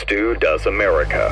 [0.00, 1.28] Stu Does America.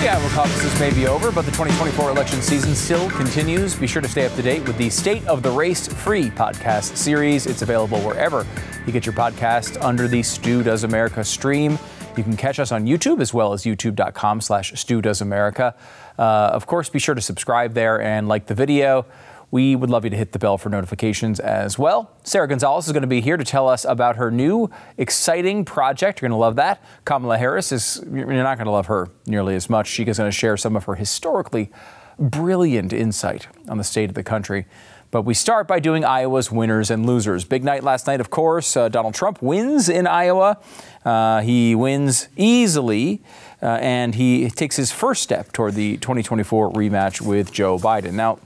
[0.00, 3.76] The Iowa caucuses may be over, but the 2024 election season still continues.
[3.76, 6.96] Be sure to stay up to date with the State of the Race free podcast
[6.96, 7.46] series.
[7.46, 8.46] It's available wherever
[8.86, 11.78] you get your podcast under the Stu Does America stream.
[12.16, 15.74] You can catch us on YouTube as well as youtube.com slash Stu Does America.
[16.18, 19.06] Uh, of course, be sure to subscribe there and like the video.
[19.50, 22.10] We would love you to hit the bell for notifications as well.
[22.22, 26.20] Sara Gonzales is going to be here to tell us about her new exciting project.
[26.20, 26.82] You're going to love that.
[27.04, 29.86] Kamala Harris is, you're not going to love her nearly as much.
[29.86, 31.70] She is going to share some of her historically
[32.18, 34.66] brilliant insight on the state of the country.
[35.10, 37.44] But we start by doing Iowa's winners and losers.
[37.46, 38.76] Big night last night, of course.
[38.76, 40.58] Uh, Donald Trump wins in Iowa.
[41.02, 43.22] Uh, he wins easily,
[43.62, 48.12] uh, and he takes his first step toward the 2024 rematch with Joe Biden.
[48.12, 48.38] Now,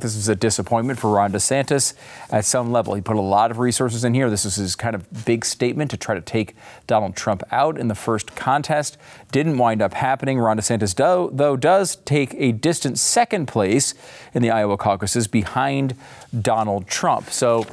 [0.00, 1.92] This is a disappointment for Ron DeSantis
[2.30, 2.94] at some level.
[2.94, 4.30] He put a lot of resources in here.
[4.30, 7.88] This was his kind of big statement to try to take Donald Trump out in
[7.88, 8.96] the first contest.
[9.32, 10.38] Didn't wind up happening.
[10.38, 13.94] Ron DeSantis, do, though, does take a distant second place
[14.32, 15.94] in the Iowa caucuses behind
[16.40, 17.28] Donald Trump.
[17.28, 17.66] So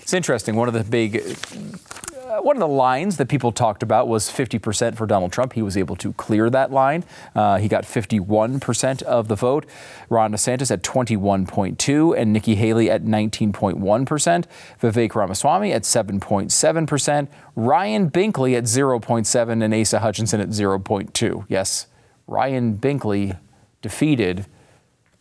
[0.00, 0.56] it's interesting.
[0.56, 1.16] One of the big
[2.28, 5.54] uh, one of the lines that people talked about was 50% for Donald Trump.
[5.54, 7.04] He was able to clear that line.
[7.34, 9.66] Uh, he got 51% of the vote.
[10.08, 14.44] Ron DeSantis at 21.2 and Nikki Haley at 19.1%.
[14.80, 17.28] Vivek Ramaswamy at 7.7%.
[17.56, 21.46] Ryan Binkley at 0.7 and Asa Hutchinson at 0.2.
[21.48, 21.86] Yes,
[22.26, 23.38] Ryan Binkley
[23.80, 24.46] defeated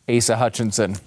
[0.10, 0.98] Asa Hutchinson.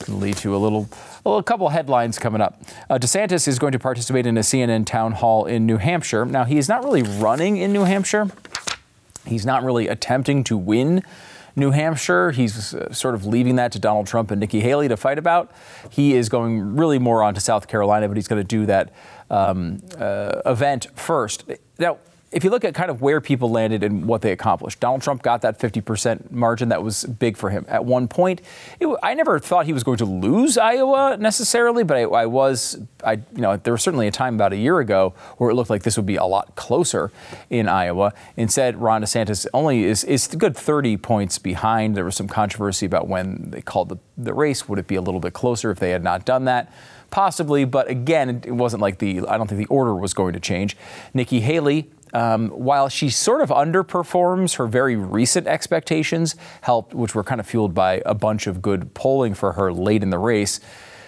[0.00, 0.88] Can lead to a little
[1.24, 2.60] well, a couple headlines coming up.
[2.88, 6.26] Uh, DeSantis is going to participate in a CNN town hall in New Hampshire.
[6.26, 8.28] Now, he is not really running in New Hampshire.
[9.26, 11.02] He's not really attempting to win
[11.56, 12.32] New Hampshire.
[12.32, 15.50] He's uh, sort of leaving that to Donald Trump and Nikki Haley to fight about.
[15.88, 18.92] He is going really more on to South Carolina, but he's going to do that
[19.30, 21.44] um, uh, event first.
[21.78, 21.98] Now,
[22.34, 25.22] if you look at kind of where people landed and what they accomplished, Donald Trump
[25.22, 27.64] got that 50% margin that was big for him.
[27.68, 28.42] At one point,
[28.80, 32.80] it, I never thought he was going to lose Iowa necessarily, but I, I, was,
[33.04, 35.70] I, you know, there was certainly a time about a year ago where it looked
[35.70, 37.12] like this would be a lot closer
[37.50, 38.12] in Iowa.
[38.36, 41.96] Instead, Ron DeSantis only is, is good 30 points behind.
[41.96, 44.68] There was some controversy about when they called the, the race.
[44.68, 46.72] Would it be a little bit closer if they had not done that?
[47.10, 50.40] Possibly, but again, it wasn't like the, I don't think the order was going to
[50.40, 50.76] change.
[51.12, 57.24] Nikki Haley um, while she sort of underperforms her very recent expectations, helped, which were
[57.24, 60.60] kind of fueled by a bunch of good polling for her late in the race.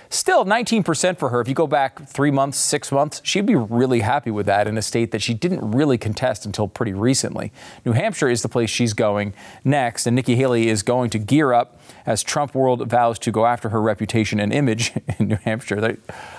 [0.09, 1.41] Still, 19% for her.
[1.41, 4.79] If you go back three months, six months, she'd be really happy with that in
[4.79, 7.53] a state that she didn't really contest until pretty recently.
[7.85, 9.35] New Hampshire is the place she's going
[9.65, 13.47] next, and Nikki Haley is going to gear up as Trump world vows to go
[13.47, 15.81] after her reputation and image in New Hampshire.
[15.81, 15.97] They,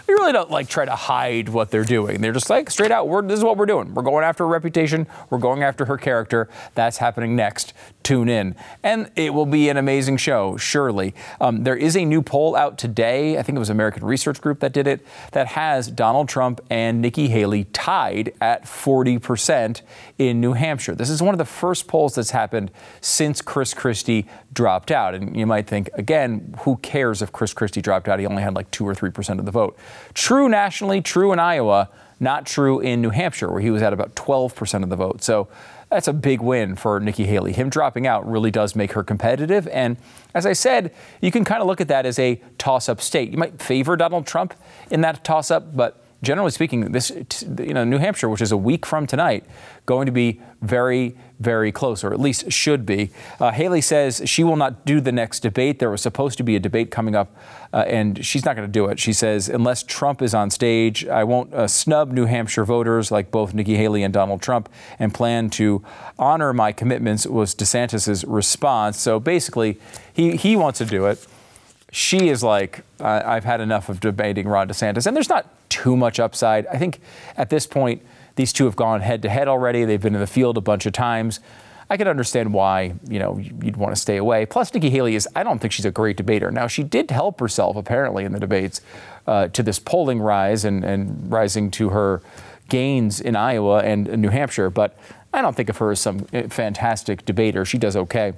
[0.08, 2.22] they really don't like try to hide what they're doing.
[2.22, 3.94] They're just like straight out, this is what we're doing.
[3.94, 5.06] We're going after her reputation.
[5.30, 6.50] We're going after her character.
[6.76, 7.74] That's happening next.
[8.04, 8.56] Tune in.
[8.84, 11.14] And it will be an amazing show, surely.
[11.42, 13.38] Um, there is a new poll out today.
[13.38, 17.02] I think it was American Research Group that did it, that has Donald Trump and
[17.02, 19.82] Nikki Haley tied at 40%
[20.18, 20.96] in New Hampshire.
[20.96, 25.14] This is one of the first polls that's happened since Chris Christie dropped out.
[25.14, 28.20] And you might think, again, who cares if Chris Christie dropped out?
[28.20, 29.78] He only had like 2 or 3% of the vote.
[30.14, 34.16] True nationally, true in Iowa, not true in New Hampshire, where he was at about
[34.16, 35.24] 12% of the vote.
[35.24, 35.48] So
[35.90, 37.54] that's a big win for Nikki Haley.
[37.54, 39.68] Him dropping out really does make her competitive.
[39.68, 39.98] And
[40.34, 43.32] as I said, you can kind of look at that as a toss up state.
[43.32, 44.54] You might favor Donald Trump
[44.90, 47.12] in that toss up, but generally speaking, this,
[47.60, 49.46] you know, New Hampshire, which is a week from tonight,
[49.86, 53.12] going to be very, very close, or at least should be.
[53.40, 55.80] Uh, Haley says she will not do the next debate.
[55.80, 57.36] There was supposed to be a debate coming up,
[57.72, 59.00] uh, and she's not going to do it.
[59.00, 63.30] She says, unless Trump is on stage, I won't uh, snub New Hampshire voters like
[63.30, 65.84] both Nikki Haley and Donald Trump and plan to
[66.18, 69.00] honor my commitments, was DeSantis' response.
[69.00, 69.80] So basically,
[70.12, 71.26] he, he wants to do it
[71.92, 75.08] she is like, I've had enough of debating Ron DeSantis.
[75.08, 76.68] And there's not too much upside.
[76.68, 77.00] I think
[77.38, 78.02] at this point,
[78.36, 79.86] these two have gone head to head already.
[79.86, 81.40] They've been in the field a bunch of times.
[81.90, 84.46] I can understand why, you know, you'd want to stay away.
[84.46, 86.52] Plus, Nikki Haley is, I don't think she's a great debater.
[86.52, 88.82] Now, she did help herself, apparently, in the debates
[89.26, 92.22] uh, to this polling rise and, and rising to her
[92.68, 94.98] gains in Iowa and New Hampshire, but
[95.34, 97.64] I don't think of her as some uh, fantastic debater.
[97.64, 98.34] She does okay.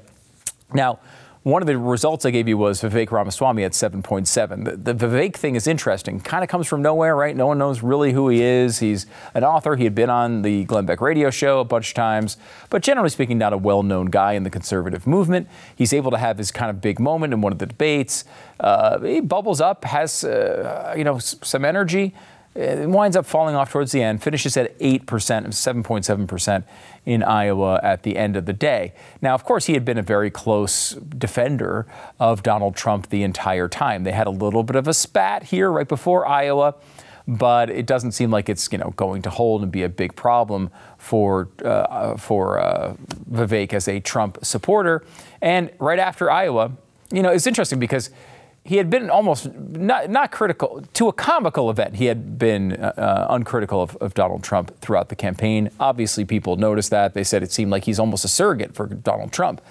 [0.74, 1.00] Now,
[1.44, 4.83] one of the results I gave you was Vivek Ramaswamy at 7.7.
[4.83, 6.19] The, the Vivek thing is interesting.
[6.19, 7.33] Kind of comes from nowhere, right?
[7.33, 8.80] No one knows really who he is.
[8.80, 9.77] He's an author.
[9.77, 12.36] He had been on the Glenn Beck radio show a bunch of times,
[12.69, 15.47] but generally speaking, not a well known guy in the conservative movement.
[15.74, 18.25] He's able to have his kind of big moment in one of the debates.
[18.59, 22.13] Uh, he bubbles up, has, uh, you know, some energy.
[22.56, 26.63] It winds up falling off towards the end, finishes at 8%, 7.7%
[27.06, 28.94] in Iowa at the end of the day.
[29.22, 31.86] Now, of course, he had been a very close defender
[32.19, 34.04] of Donald Trump the entire time.
[34.04, 36.75] They had a little bit of a spat here right before Iowa,
[37.28, 40.16] but it doesn't seem like it's you know going to hold and be a big
[40.16, 42.95] problem for uh, for uh,
[43.31, 45.06] Vivek as a Trump supporter.
[45.40, 46.72] And right after Iowa,
[47.12, 48.10] you know, it's interesting because
[48.63, 51.95] he had been almost not, not critical to a comical event.
[51.95, 55.69] He had been uh, uh, uncritical of, of, Donald Trump throughout the campaign.
[55.79, 57.13] Obviously, people noticed that.
[57.13, 59.61] They said it seemed like he's almost a surrogate for Donald Trump.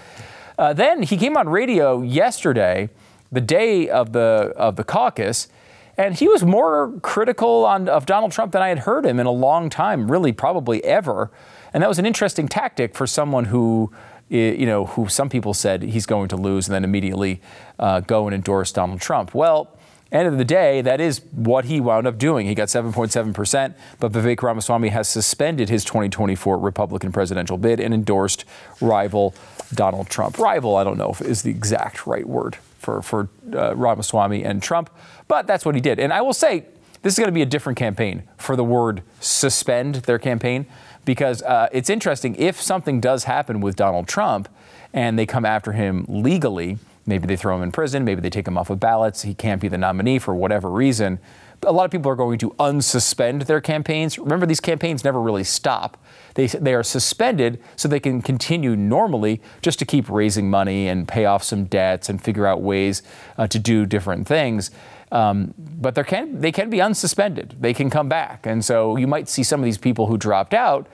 [0.58, 2.90] Uh, then he came on radio yesterday,
[3.30, 5.48] the day of the of the caucus,
[5.96, 9.26] and he was more critical on, of Donald Trump than I had heard him in
[9.26, 11.30] a long time, really, probably ever.
[11.72, 13.92] And that was an interesting tactic for someone who
[14.28, 17.40] you know, who some people said he's going to lose and then immediately
[17.78, 19.34] uh, go and endorse Donald Trump.
[19.34, 19.76] Well,
[20.12, 22.46] end of the day, that is what he wound up doing.
[22.46, 28.44] He got 7.7%, but Vivek Ramaswamy has suspended his 2024 Republican presidential bid and endorsed
[28.80, 29.34] rival
[29.74, 30.38] Donald Trump.
[30.38, 34.62] Rival, I don't know if is the exact right word for, for uh, Ramaswamy and
[34.62, 34.90] Trump,
[35.26, 35.98] but that's what he did.
[35.98, 36.66] And I will say,
[37.02, 40.66] this is going to be a different campaign for the word suspend their campaign
[41.08, 44.46] because uh, it's interesting if something does happen with Donald Trump
[44.92, 46.76] and they come after him legally,
[47.06, 49.58] maybe they throw him in prison, maybe they take him off of ballots, he can't
[49.58, 51.18] be the nominee for whatever reason.
[51.62, 54.18] A lot of people are going to unsuspend their campaigns.
[54.18, 55.96] Remember, these campaigns never really stop.
[56.34, 61.08] They, they are suspended so they can continue normally just to keep raising money and
[61.08, 63.02] pay off some debts and figure out ways
[63.38, 64.70] uh, to do different things.
[65.10, 67.60] Um, but there can, they can be unsuspended.
[67.60, 68.46] They can come back.
[68.46, 70.86] And so you might see some of these people who dropped out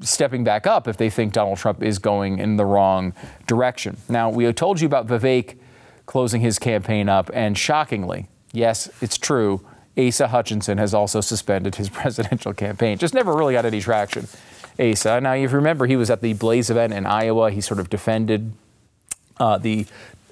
[0.00, 3.14] stepping back up if they think Donald Trump is going in the wrong
[3.46, 3.96] direction.
[4.08, 5.56] Now, we told you about Vivek
[6.06, 9.64] closing his campaign up, and shockingly, yes, it's true,
[9.98, 12.98] Asa Hutchinson has also suspended his presidential campaign.
[12.98, 14.28] Just never really got any traction.
[14.78, 15.20] Asa.
[15.20, 17.50] Now, if you remember he was at the Blaze event in Iowa.
[17.50, 18.52] He sort of defended
[19.38, 19.86] uh, the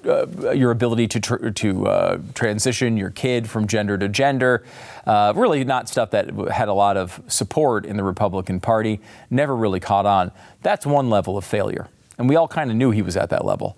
[0.07, 4.63] uh, your ability to tr- to uh, transition your kid from gender to gender.
[5.05, 8.99] Uh, really, not stuff that had a lot of support in the Republican Party.
[9.29, 10.31] Never really caught on.
[10.61, 11.87] That's one level of failure,
[12.17, 13.77] and we all kind of knew he was at that level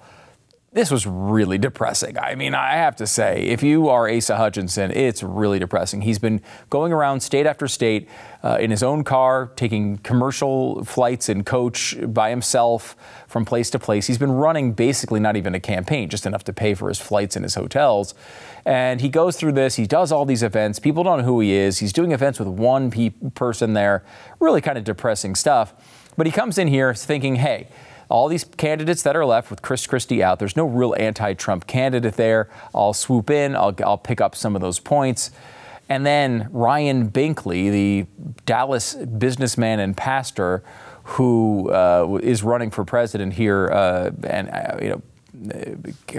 [0.73, 2.19] this was really depressing.
[2.19, 6.01] I mean, I have to say, if you are Asa Hutchinson, it's really depressing.
[6.01, 8.09] He's been going around state after state
[8.43, 12.97] uh, in his own car, taking commercial flights and coach by himself
[13.27, 14.07] from place to place.
[14.07, 17.37] He's been running basically not even a campaign, just enough to pay for his flights
[17.37, 18.13] and his hotels.
[18.65, 20.79] And he goes through this, he does all these events.
[20.79, 21.79] People don't know who he is.
[21.79, 24.03] He's doing events with one pe- person there,
[24.41, 25.73] really kind of depressing stuff.
[26.17, 27.69] But he comes in here thinking, hey,
[28.09, 31.67] all these candidates that are left with Chris Christie out, there's no real anti Trump
[31.67, 32.49] candidate there.
[32.73, 35.31] I'll swoop in, I'll, I'll pick up some of those points.
[35.89, 38.05] And then Ryan Binkley, the
[38.45, 40.63] Dallas businessman and pastor
[41.03, 45.01] who uh, is running for president here, uh, and uh, you know,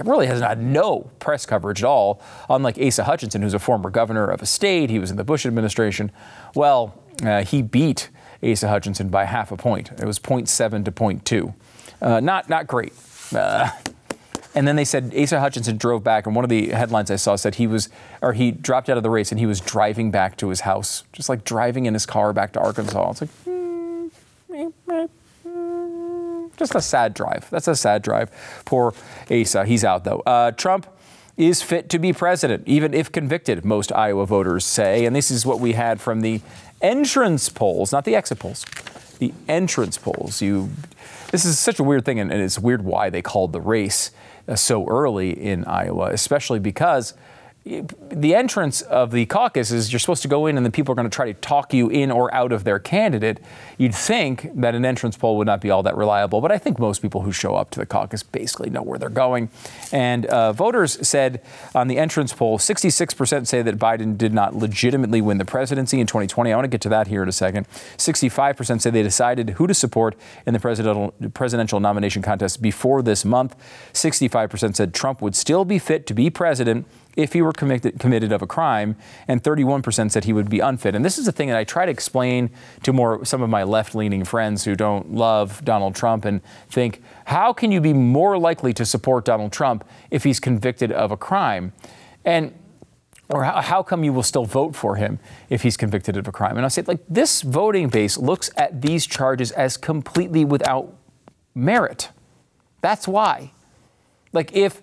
[0.03, 4.27] really has had no press coverage at all, unlike Asa Hutchinson, who's a former governor
[4.27, 4.89] of a state.
[4.89, 6.11] He was in the Bush administration.
[6.55, 8.09] Well, uh, he beat
[8.41, 9.91] Asa Hutchinson by half a point.
[9.91, 11.53] It was 0.7 to 0.2.
[12.01, 12.93] Uh, not not great.
[13.33, 13.69] Uh,
[14.55, 17.35] and then they said Asa Hutchinson drove back, and one of the headlines I saw
[17.35, 17.89] said he was,
[18.21, 21.03] or he dropped out of the race, and he was driving back to his house,
[21.13, 23.11] just like driving in his car back to Arkansas.
[23.11, 24.11] It's like, mm,
[26.57, 27.47] just a sad drive.
[27.49, 28.31] That's a sad drive.
[28.65, 28.93] Poor
[29.31, 29.65] Asa.
[29.65, 30.19] He's out though.
[30.25, 30.87] Uh, Trump
[31.37, 35.05] is fit to be president, even if convicted, most Iowa voters say.
[35.05, 36.41] And this is what we had from the
[36.81, 38.65] entrance polls, not the exit polls.
[39.19, 40.41] The entrance polls.
[40.41, 40.69] You
[41.31, 44.11] this is such a weird thing, and, and it's weird why they called the race
[44.47, 47.13] uh, so early in Iowa, especially because
[47.65, 50.95] the entrance of the caucus is you're supposed to go in and the people are
[50.95, 53.39] going to try to talk you in or out of their candidate.
[53.77, 56.79] You'd think that an entrance poll would not be all that reliable, but I think
[56.79, 59.49] most people who show up to the caucus basically know where they're going.
[59.91, 61.41] And uh, voters said
[61.75, 66.07] on the entrance poll, 66% say that Biden did not legitimately win the presidency in
[66.07, 66.51] 2020.
[66.51, 67.67] I want to get to that here in a second.
[67.97, 70.15] 65% say they decided who to support
[70.47, 73.55] in the presidential, presidential nomination contest before this month.
[73.93, 78.31] 65% said Trump would still be fit to be president if he were committed, committed
[78.31, 78.95] of a crime,
[79.27, 80.95] and 31% said he would be unfit.
[80.95, 82.49] And this is the thing that I try to explain
[82.83, 87.51] to more some of my left-leaning friends who don't love Donald Trump and think, how
[87.51, 91.73] can you be more likely to support Donald Trump if he's convicted of a crime?
[92.23, 92.53] And
[93.29, 96.31] or how, how, come you will still vote for him if he's convicted of a
[96.31, 96.57] crime?
[96.57, 100.95] And I say, like, this voting base looks at these charges as completely without
[101.53, 102.09] merit.
[102.81, 103.51] That's why.
[104.33, 104.81] Like, if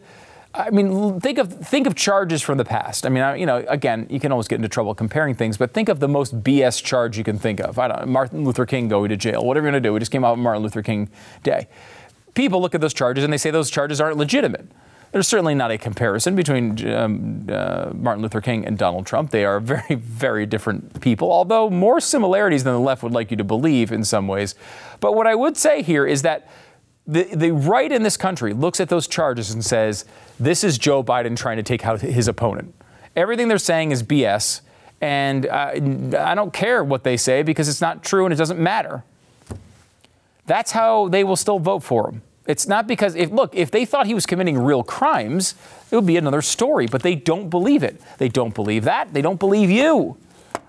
[0.56, 3.04] I mean, think of think of charges from the past.
[3.04, 5.88] I mean, you know, again, you can always get into trouble comparing things, but think
[5.88, 7.78] of the most BS charge you can think of.
[7.78, 9.44] I don't Martin Luther King going to jail.
[9.44, 11.10] Whatever you're going to do, we just came out on Martin Luther King
[11.42, 11.68] Day.
[12.34, 14.66] People look at those charges and they say those charges aren't legitimate.
[15.12, 19.30] There's certainly not a comparison between um, uh, Martin Luther King and Donald Trump.
[19.30, 23.36] They are very, very different people, although more similarities than the left would like you
[23.36, 24.54] to believe in some ways.
[25.00, 26.48] But what I would say here is that
[27.06, 30.04] the, the right in this country looks at those charges and says,
[30.40, 32.74] this is Joe Biden trying to take out his opponent.
[33.14, 34.60] Everything they're saying is BS,
[35.00, 35.70] and uh,
[36.18, 39.04] I don't care what they say because it's not true and it doesn't matter.
[40.46, 42.22] That's how they will still vote for him.
[42.46, 45.54] It's not because, if, look, if they thought he was committing real crimes,
[45.90, 48.00] it would be another story, but they don't believe it.
[48.18, 49.12] They don't believe that.
[49.12, 50.16] They don't believe you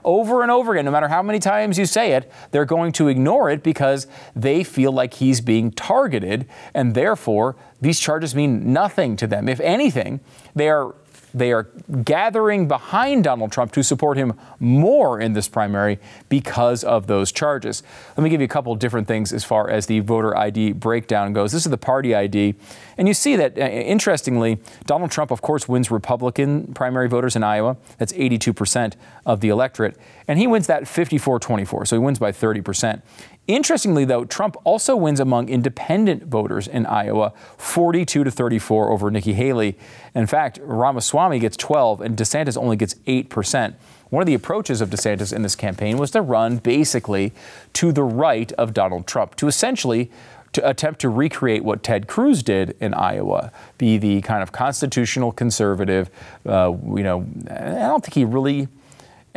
[0.04, 3.08] over and over again, no matter how many times you say it, they're going to
[3.08, 9.16] ignore it because they feel like he's being targeted, and therefore these charges mean nothing
[9.18, 9.48] to them.
[9.50, 10.20] If anything,
[10.56, 10.96] they are
[11.34, 11.64] they are
[12.04, 17.84] gathering behind Donald Trump to support him more in this primary because of those charges.
[18.16, 21.34] Let me give you a couple different things as far as the voter ID breakdown
[21.34, 21.52] goes.
[21.52, 22.56] This is the party ID.
[22.98, 27.44] And you see that, uh, interestingly, Donald Trump, of course, wins Republican primary voters in
[27.44, 27.78] Iowa.
[27.98, 29.98] That's 82% of the electorate.
[30.28, 31.86] And he wins that 54 24.
[31.86, 33.02] So he wins by 30%.
[33.48, 39.34] Interestingly, though, Trump also wins among independent voters in Iowa, 42 to 34 over Nikki
[39.34, 39.77] Haley.
[40.13, 43.75] In fact, Ramaswamy gets 12 and DeSantis only gets 8%.
[44.10, 47.34] One of the approaches of DeSantis in this campaign was to run basically
[47.74, 50.12] to the right of Donald Trump, to essentially
[50.54, 55.32] to attempt to recreate what Ted Cruz did in Iowa, be the kind of constitutional
[55.32, 56.10] conservative.
[56.46, 58.68] Uh, you know, I don't think he really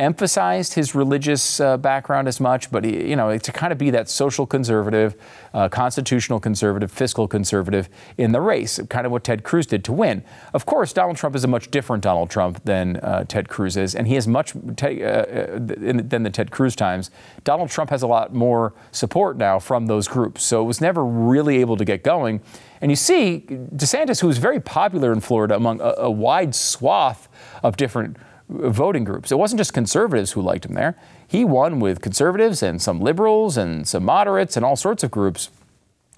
[0.01, 3.91] emphasized his religious uh, background as much, but he, you know, to kind of be
[3.91, 5.15] that social conservative,
[5.53, 9.93] uh, constitutional conservative, fiscal conservative in the race, kind of what Ted Cruz did to
[9.93, 10.23] win.
[10.53, 13.93] Of course, Donald Trump is a much different Donald Trump than uh, Ted Cruz is,
[13.93, 17.11] and he has much te- uh, uh, than the Ted Cruz times.
[17.43, 21.05] Donald Trump has a lot more support now from those groups, so it was never
[21.05, 22.41] really able to get going.
[22.81, 27.29] And you see DeSantis, who is very popular in Florida among a, a wide swath
[27.61, 28.17] of different
[28.51, 29.31] voting groups.
[29.31, 30.97] It wasn't just conservatives who liked him there.
[31.27, 35.49] He won with conservatives and some liberals and some moderates and all sorts of groups.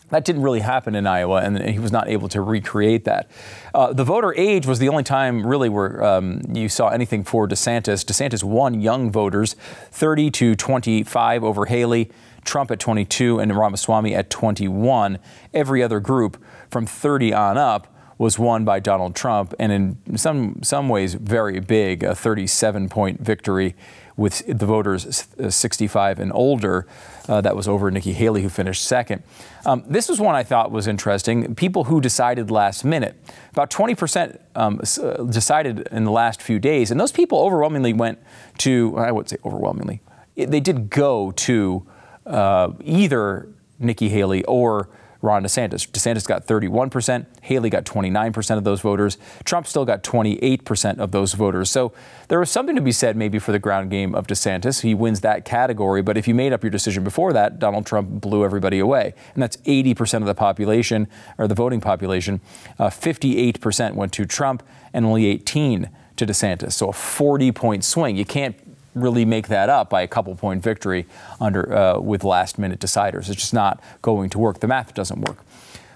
[0.10, 3.32] That didn't really happen in Iowa, and he was not able to recreate that.
[3.74, 7.48] Uh, the voter age was the only time, really, where um, you saw anything for
[7.48, 8.06] DeSantis.
[8.06, 9.56] DeSantis won young voters
[9.90, 12.12] 30 to 25 over Haley,
[12.44, 15.18] Trump at 22, and Ramaswamy at 21.
[15.54, 20.62] Every other group from 30 on up was won by Donald Trump, and in some
[20.64, 23.76] some ways very big, a 37 point victory
[24.16, 26.86] with the voters 65 and older.
[27.28, 29.24] Uh, that was over Nikki Haley, who finished second.
[29.66, 31.56] Um, this was one I thought was interesting.
[31.56, 33.16] People who decided last minute.
[33.52, 38.20] About 20% um, uh, decided in the last few days, and those people overwhelmingly went
[38.60, 40.02] to, I would say overwhelmingly,
[40.36, 41.88] they did go to
[42.26, 43.48] uh, either
[43.80, 44.90] Nikki Haley or
[45.24, 45.90] Ron DeSantis.
[45.90, 51.34] DeSantis got 31%, Haley got 29% of those voters, Trump still got 28% of those
[51.34, 51.70] voters.
[51.70, 51.94] So
[52.28, 54.82] there was something to be said maybe for the ground game of DeSantis.
[54.82, 58.22] He wins that category, but if you made up your decision before that, Donald Trump
[58.22, 59.14] blew everybody away.
[59.34, 62.42] And that's 80% of the population, or the voting population.
[62.78, 64.62] Uh, 58% went to Trump
[64.92, 66.74] and only 18 to DeSantis.
[66.74, 68.18] So a 40 point swing.
[68.18, 68.63] You can't
[68.96, 71.06] really make that up by a couple point victory
[71.40, 73.30] under uh, with last minute deciders.
[73.30, 74.60] It's just not going to work.
[74.60, 75.44] The math doesn't work.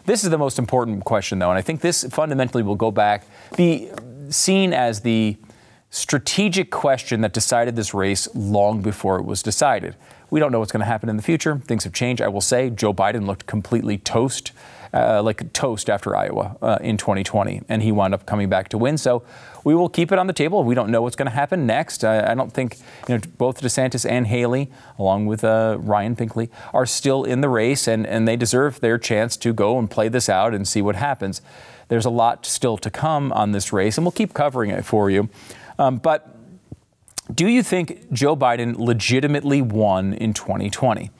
[0.06, 3.28] This is the most important question, though, and I think this fundamentally will go back,
[3.58, 3.90] be
[4.30, 5.38] seen as the
[5.90, 9.96] strategic question that decided this race long before it was decided.
[10.30, 11.58] We don't know what's going to happen in the future.
[11.58, 12.22] Things have changed.
[12.22, 14.52] I will say Joe Biden looked completely toast
[14.94, 18.78] uh, like toast after Iowa uh, in 2020, and he wound up coming back to
[18.78, 18.98] win.
[18.98, 19.24] So
[19.64, 20.64] we will keep it on the table.
[20.64, 22.04] We don't know what's going to happen next.
[22.04, 22.78] I, I, don't think
[23.08, 27.50] you know both DeSantis and Haley, along with uh, Ryan Binkley, are still in the
[27.50, 30.82] race, and, and they deserve their chance to go and play this out and see
[30.82, 31.42] what happens.
[31.90, 35.10] There's a lot still to come on this race, and we'll keep covering it for
[35.10, 35.30] you.
[35.80, 36.38] Um, but
[37.34, 41.12] do you think Joe Biden legitimately won in 2020?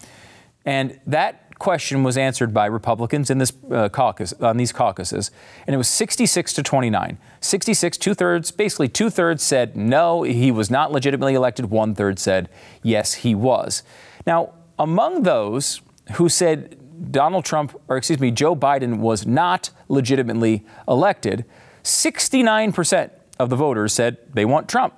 [0.66, 5.32] And that question was answered by Republicans in this uh, caucus on these caucuses,
[5.66, 7.18] and it was 66 to 29.
[7.42, 11.70] 66, two thirds, basically two thirds said no, he was not legitimately elected.
[11.70, 12.50] One third said
[12.84, 13.84] yes, he was.
[14.26, 15.82] Now, among those
[16.14, 16.78] who said
[17.12, 21.46] Donald Trump, or excuse me, Joe Biden was not legitimately elected,
[21.84, 24.94] 69% of the voters said they want Trump.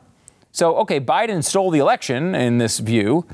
[0.51, 3.27] So, okay, Biden stole the election in this view.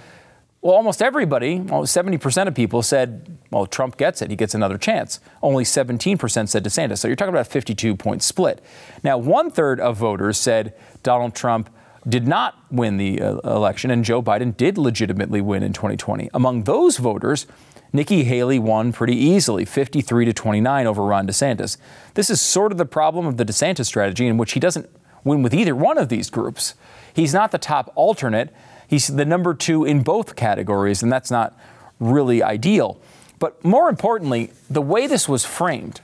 [0.65, 4.31] Well, almost everybody, almost 70% of people said, well, Trump gets it.
[4.31, 5.19] He gets another chance.
[5.43, 6.97] Only 17% said DeSantis.
[6.97, 8.63] So you're talking about a 52 point split.
[9.03, 11.69] Now, one third of voters said Donald Trump
[12.09, 16.31] did not win the uh, election and Joe Biden did legitimately win in 2020.
[16.33, 17.45] Among those voters,
[17.93, 21.77] Nikki Haley won pretty easily, 53 to 29 over Ron DeSantis.
[22.15, 24.89] This is sort of the problem of the DeSantis strategy in which he doesn't
[25.23, 26.73] win with either one of these groups.
[27.13, 28.51] He's not the top alternate
[28.87, 31.57] He's the number two in both categories, and that's not
[31.99, 32.99] really ideal.
[33.39, 36.01] But more importantly, the way this was framed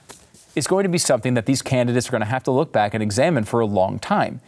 [0.55, 2.93] is going to be something that these candidates are going to have to look back
[2.93, 4.41] and examine for a long time.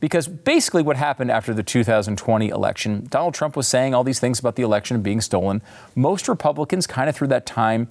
[0.00, 4.38] Because basically, what happened after the 2020 election, Donald Trump was saying all these things
[4.38, 5.60] about the election being stolen.
[5.96, 7.88] Most Republicans, kind of through that time,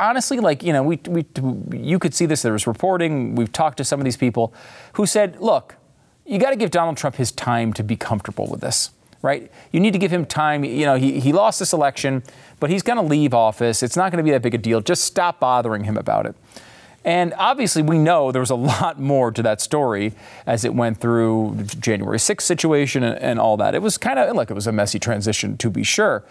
[0.00, 1.24] honestly, like, you know, we, we,
[1.72, 2.42] you could see this.
[2.42, 3.36] There was reporting.
[3.36, 4.52] We've talked to some of these people
[4.94, 5.76] who said, look,
[6.30, 9.50] you got to give Donald Trump his time to be comfortable with this, right?
[9.72, 10.62] You need to give him time.
[10.64, 12.22] You know, he, he lost this election,
[12.60, 13.82] but he's going to leave office.
[13.82, 14.80] It's not going to be that big a deal.
[14.80, 16.36] Just stop bothering him about it.
[17.04, 20.12] And obviously, we know there was a lot more to that story
[20.46, 23.74] as it went through the January 6th situation and, and all that.
[23.74, 26.22] It was kind of like it was a messy transition, to be sure.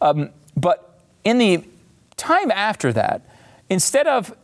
[0.00, 1.64] Um, but in the
[2.16, 3.22] time after that,
[3.70, 4.34] instead of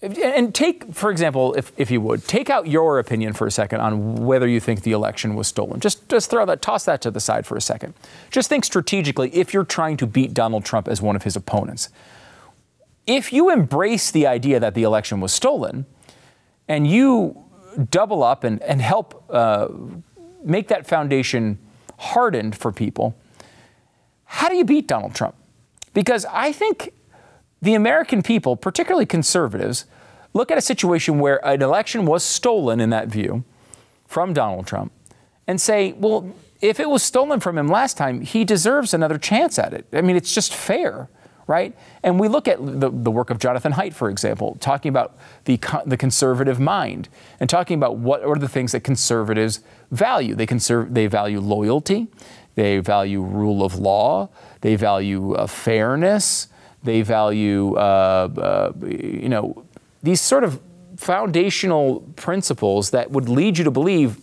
[0.00, 3.80] and take, for example, if, if you would, take out your opinion for a second
[3.80, 5.80] on whether you think the election was stolen.
[5.80, 7.94] Just, just throw that, toss that to the side for a second.
[8.30, 11.88] Just think strategically if you're trying to beat Donald Trump as one of his opponents.
[13.08, 15.84] If you embrace the idea that the election was stolen
[16.68, 17.44] and you
[17.90, 19.66] double up and, and help uh,
[20.44, 21.58] make that foundation
[21.98, 23.16] hardened for people,
[24.26, 25.34] how do you beat Donald Trump?
[25.92, 26.92] Because I think
[27.60, 29.86] the American people, particularly conservatives,
[30.32, 33.44] look at a situation where an election was stolen in that view
[34.06, 34.92] from Donald Trump
[35.46, 39.58] and say, well, if it was stolen from him last time, he deserves another chance
[39.58, 39.86] at it.
[39.92, 41.08] I mean, it's just fair,
[41.46, 41.76] right?
[42.02, 45.58] And we look at the, the work of Jonathan Haidt, for example, talking about the,
[45.86, 47.08] the conservative mind
[47.40, 50.34] and talking about what are the things that conservatives value.
[50.34, 52.08] They, conserve, they value loyalty,
[52.56, 54.28] they value rule of law,
[54.60, 56.48] they value uh, fairness,
[56.82, 59.64] they value, uh, uh, you know,
[60.02, 60.60] these sort of
[60.96, 64.18] foundational principles that would lead you to believe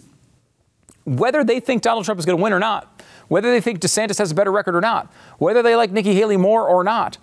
[1.06, 4.18] whether they think Donald Trump is going to win or not, whether they think DeSantis
[4.18, 7.18] has a better record or not, whether they like Nikki Haley more or not.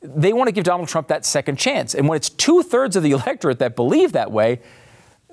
[0.00, 1.94] They want to give Donald Trump that second chance.
[1.94, 4.60] And when it's two thirds of the electorate that believe that way,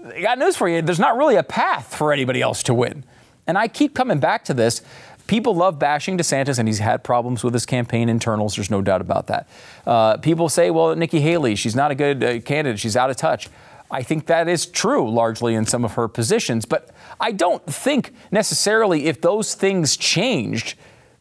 [0.06, 0.82] I got news for you.
[0.82, 3.04] There's not really a path for anybody else to win.
[3.48, 4.82] And I keep coming back to this
[5.28, 8.56] People love bashing DeSantis, and he's had problems with his campaign internals.
[8.56, 9.48] There's no doubt about that.
[9.86, 12.80] Uh, people say, well, Nikki Haley, she's not a good uh, candidate.
[12.80, 13.50] She's out of touch.
[13.90, 18.14] I think that is true largely in some of her positions, but I don't think
[18.32, 20.76] necessarily if those things changed,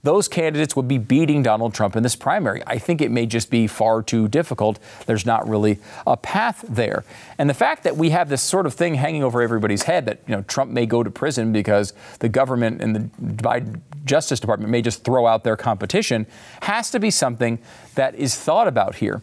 [0.04, 2.62] those candidates would be beating Donald Trump in this primary.
[2.66, 4.78] I think it may just be far too difficult.
[5.06, 7.04] There's not really a path there.
[7.38, 10.20] And the fact that we have this sort of thing hanging over everybody's head that,
[10.28, 13.00] you know, Trump may go to prison because the government and the
[13.42, 16.26] Biden Justice Department may just throw out their competition
[16.62, 17.58] has to be something
[17.94, 19.22] that is thought about here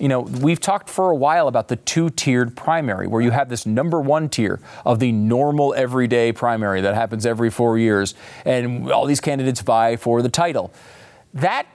[0.00, 3.50] you know, we've talked for a while about the two tiered primary, where you have
[3.50, 8.90] this number one tier of the normal everyday primary that happens every four years, and
[8.90, 10.72] all these candidates vie for the title.
[11.34, 11.66] That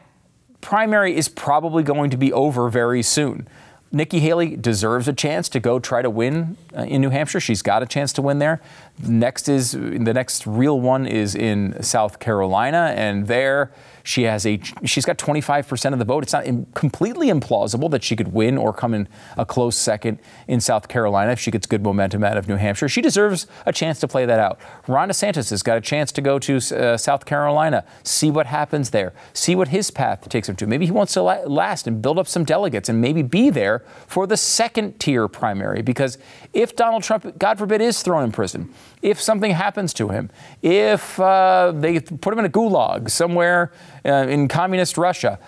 [0.59, 3.47] primary is probably going to be over very soon.
[3.91, 7.39] Nikki Haley deserves a chance to go try to win uh, in New Hampshire.
[7.39, 8.59] She's got a chance to win there.
[9.01, 13.71] Next is the next real one is in South Carolina, and there
[14.05, 16.23] she has a she's got 25% of the vote.
[16.23, 20.19] It's not in, completely implausible that she could win or come in a close second
[20.47, 22.87] in South Carolina if she gets good momentum out of New Hampshire.
[22.87, 24.59] She deserves a chance to play that out.
[24.87, 28.91] Ron DeSantis has got a chance to go to uh, South Carolina, see what happens
[28.91, 30.67] there, see what his path takes him to.
[30.67, 33.83] Maybe he wants to la- last and build up some delegates and maybe be there
[34.05, 36.19] for the second tier primary because
[36.53, 40.29] if Donald Trump, God forbid, is thrown in prison, if something happens to him,
[40.61, 43.71] if uh, they put him in a gulag somewhere
[44.05, 45.39] uh, in communist Russia,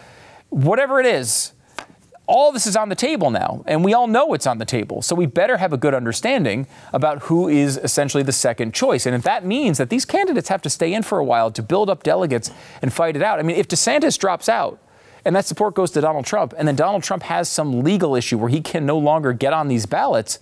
[0.49, 1.53] whatever it is,
[2.27, 5.01] all this is on the table now, and we all know it's on the table.
[5.01, 9.05] So we better have a good understanding about who is essentially the second choice.
[9.05, 11.63] And if that means that these candidates have to stay in for a while to
[11.63, 14.79] build up delegates and fight it out, I mean, if DeSantis drops out,
[15.23, 18.37] and that support goes to Donald Trump, and then Donald Trump has some legal issue
[18.37, 20.39] where he can no longer get on these ballots,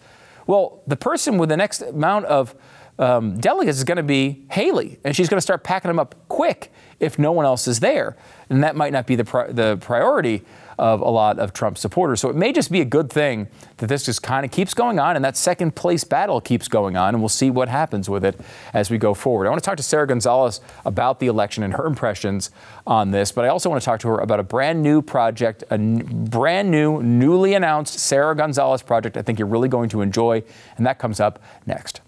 [0.48, 2.56] well, the person with the next amount of
[2.98, 6.16] um, delegates is going to be Haley, and she's going to start packing them up
[6.28, 8.16] quick if no one else is there.
[8.50, 10.44] And that might not be the, pri- the priority
[10.78, 12.20] of a lot of Trump supporters.
[12.20, 15.00] So it may just be a good thing that this just kind of keeps going
[15.00, 18.26] on and that second place battle keeps going on, and we'll see what happens with
[18.26, 18.40] it
[18.74, 19.48] as we go forward.
[19.48, 22.52] I want to talk to Sara Gonzales about the election and her impressions
[22.86, 25.64] on this, but I also want to talk to her about a brand new project,
[25.70, 30.02] a n- brand new, newly announced Sara Gonzales project I think you're really going to
[30.02, 30.44] enjoy,
[30.78, 32.02] and that comes up next.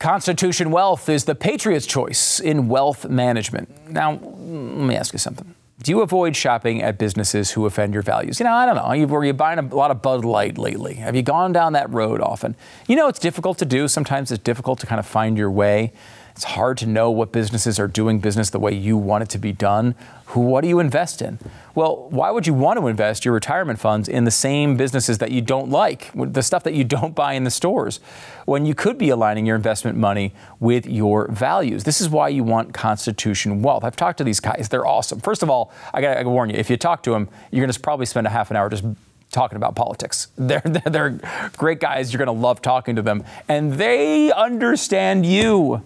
[0.00, 3.68] Constitution Wealth is the Patriots' choice in wealth management.
[3.90, 5.54] Now, let me ask you something.
[5.82, 8.40] Do you avoid shopping at businesses who offend your values?
[8.40, 8.92] You know, I don't know.
[8.92, 10.94] You, were you buying a lot of Bud Light lately?
[10.94, 12.56] Have you gone down that road often?
[12.88, 13.88] You know, it's difficult to do.
[13.88, 15.92] Sometimes it's difficult to kind of find your way.
[16.40, 19.38] It's hard to know what businesses are doing business the way you want it to
[19.38, 19.94] be done.
[20.28, 21.38] Who, what do you invest in?
[21.74, 25.32] Well, why would you want to invest your retirement funds in the same businesses that
[25.32, 28.00] you don't like, the stuff that you don't buy in the stores,
[28.46, 31.84] when you could be aligning your investment money with your values?
[31.84, 33.84] This is why you want Constitution Wealth.
[33.84, 35.20] I've talked to these guys; they're awesome.
[35.20, 37.70] First of all, I got to warn you: if you talk to them, you're going
[37.70, 38.84] to probably spend a half an hour just
[39.30, 40.28] talking about politics.
[40.38, 41.20] They're, they're
[41.58, 42.14] great guys.
[42.14, 43.24] You're going to love talking to them.
[43.46, 45.82] And they understand you.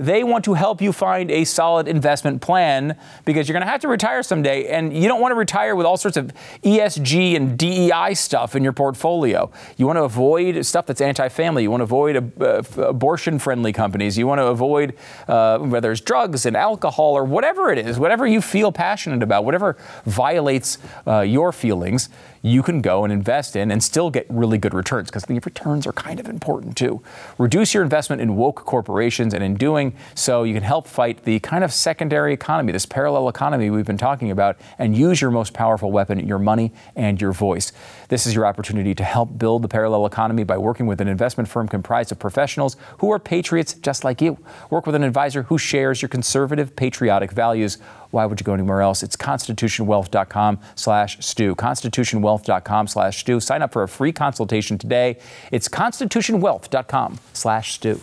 [0.00, 3.82] They want to help you find a solid investment plan because you're going to have
[3.82, 6.32] to retire someday, and you don't want to retire with all sorts of
[6.64, 9.50] ESG and DEI stuff in your portfolio.
[9.76, 11.64] You want to avoid stuff that's anti-family.
[11.64, 14.16] You want to avoid uh, abortion-friendly companies.
[14.16, 14.96] You want to avoid
[15.28, 19.44] uh, whether it's drugs and alcohol or whatever it is, whatever you feel passionate about,
[19.44, 22.08] whatever violates uh, your feelings
[22.42, 25.86] you can go and invest in and still get really good returns because the returns
[25.86, 27.02] are kind of important too.
[27.38, 31.38] Reduce your investment in woke corporations, and in doing so, you can help fight the
[31.40, 35.52] kind of secondary economy, this parallel economy we've been talking about, and use your most
[35.52, 37.72] powerful weapon, your money and your voice.
[38.10, 41.48] This is your opportunity to help build the parallel economy by working with an investment
[41.48, 44.36] firm comprised of professionals who are patriots just like you.
[44.68, 47.78] Work with an advisor who shares your conservative, patriotic values.
[48.10, 49.04] Why would you go anywhere else?
[49.04, 51.54] It's constitutionwealth.com slash Stu.
[51.54, 53.38] Constitutionwealth.com slash Stu.
[53.38, 55.16] Sign up for a free consultation today.
[55.52, 58.00] It's constitutionwealth.com slash Stu.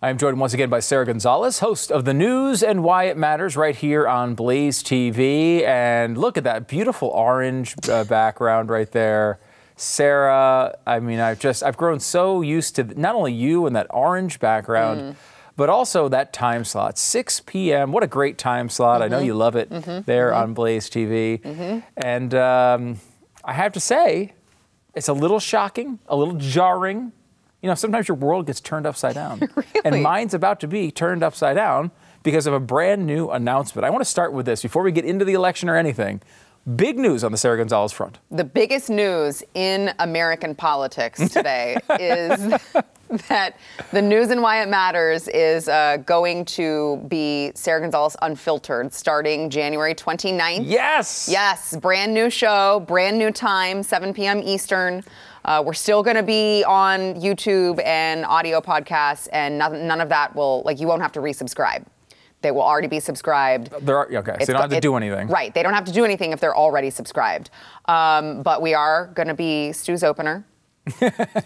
[0.00, 3.16] I am joined once again by Sara Gonzales, host of the news and why it
[3.16, 5.64] matters right here on Blaze TV.
[5.64, 9.40] And look at that beautiful orange uh, background right there.
[9.76, 13.88] Sara, I mean, I've just, I've grown so used to not only you and that
[13.90, 15.16] orange background, Mm.
[15.56, 17.90] but also that time slot, 6 p.m.
[17.90, 19.02] What a great time slot.
[19.02, 19.26] I know Mm-hmm.
[19.26, 19.68] you love it
[20.06, 21.82] there on Blaze TV.
[21.96, 23.00] And um,
[23.44, 24.34] I have to say,
[24.94, 27.10] it's a little shocking, a little jarring.
[27.62, 29.40] You know, sometimes your world gets turned upside down.
[29.84, 31.92] And mine's about to be turned upside down
[32.22, 33.86] because of a brand new announcement.
[33.86, 36.20] I want to start with this before we get into the election or anything.
[36.76, 38.18] Big news on the Sara Gonzales front.
[38.30, 42.38] The biggest news in American politics today is
[43.28, 43.56] that
[43.92, 49.48] the news and why it matters is uh, going to be Sara Gonzales Unfiltered starting
[49.48, 50.64] January 29th.
[50.64, 51.28] Yes.
[51.30, 54.42] Yes, brand new show, brand new time, 7 p.m.
[54.44, 55.02] Eastern.
[55.48, 60.10] Uh, we're still going to be on YouTube and audio podcasts, and none, none of
[60.10, 61.86] that will, like, you won't have to resubscribe.
[62.42, 63.70] They will already be subscribed.
[63.80, 65.26] There are, okay, so they don't have to do anything.
[65.28, 65.54] Right.
[65.54, 67.48] They don't have to do anything if they're already subscribed.
[67.86, 70.44] Um, but we are going to be Stu's opener,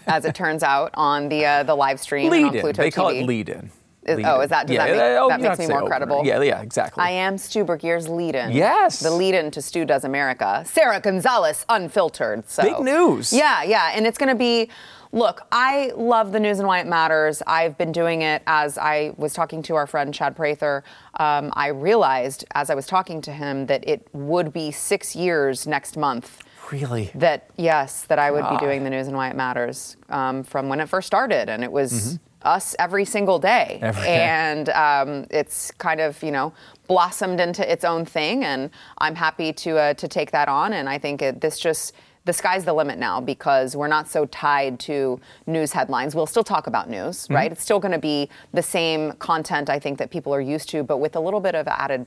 [0.05, 2.61] as it turns out, on the uh, the live stream and on Lead in.
[2.61, 3.21] Pluto They call TV.
[3.21, 3.71] it lead in.
[4.05, 5.89] Is- oh, is that- does yeah, that make- oh, that makes me more opener.
[5.89, 6.21] credible?
[6.25, 7.03] Yeah, yeah, exactly.
[7.03, 8.51] I am Stu Burguiere's lead-in.
[8.51, 8.99] Yes.
[8.99, 10.63] The lead-in to Stu Does America.
[10.65, 12.49] Sara Gonzales, unfiltered.
[12.49, 12.63] So.
[12.63, 13.31] Big news.
[13.31, 14.69] Yeah, yeah, and it's going to be.
[15.13, 17.43] Look, I love the news and why it matters.
[17.45, 20.83] I've been doing it as I was talking to our friend Chad Prather.
[21.19, 25.67] Um, I realized as I was talking to him that it would be six years
[25.67, 26.39] next month
[26.71, 27.11] Really?
[27.13, 30.67] that yes, that I would be doing the news and why it matters um, from
[30.67, 33.79] when it first started, and it was us every single day.
[33.81, 34.21] Every day.
[34.23, 36.53] and um, it's kind of you know
[36.87, 40.87] blossomed into its own thing, and I'm happy to uh, to take that on, and
[40.89, 41.93] I think it, this just.
[42.25, 46.15] The sky's the limit now because we're not so tied to news headlines.
[46.15, 47.35] We'll still talk about news, Mm-hmm.
[47.35, 47.51] right?
[47.51, 50.83] It's still going to be the same content I think that people are used to,
[50.83, 52.05] but with a little bit of added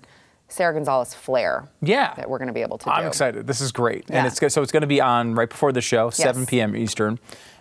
[0.49, 1.69] Sara Gonzales flair.
[1.83, 2.15] Yeah.
[2.15, 2.91] that we're going to be able to do.
[2.93, 3.09] I'm do.
[3.09, 3.47] excited.
[3.47, 4.07] This is great.
[4.09, 4.17] Yeah.
[4.25, 6.75] And it's so it's going to be on right before the show, 7 p.m.
[6.75, 7.19] Eastern.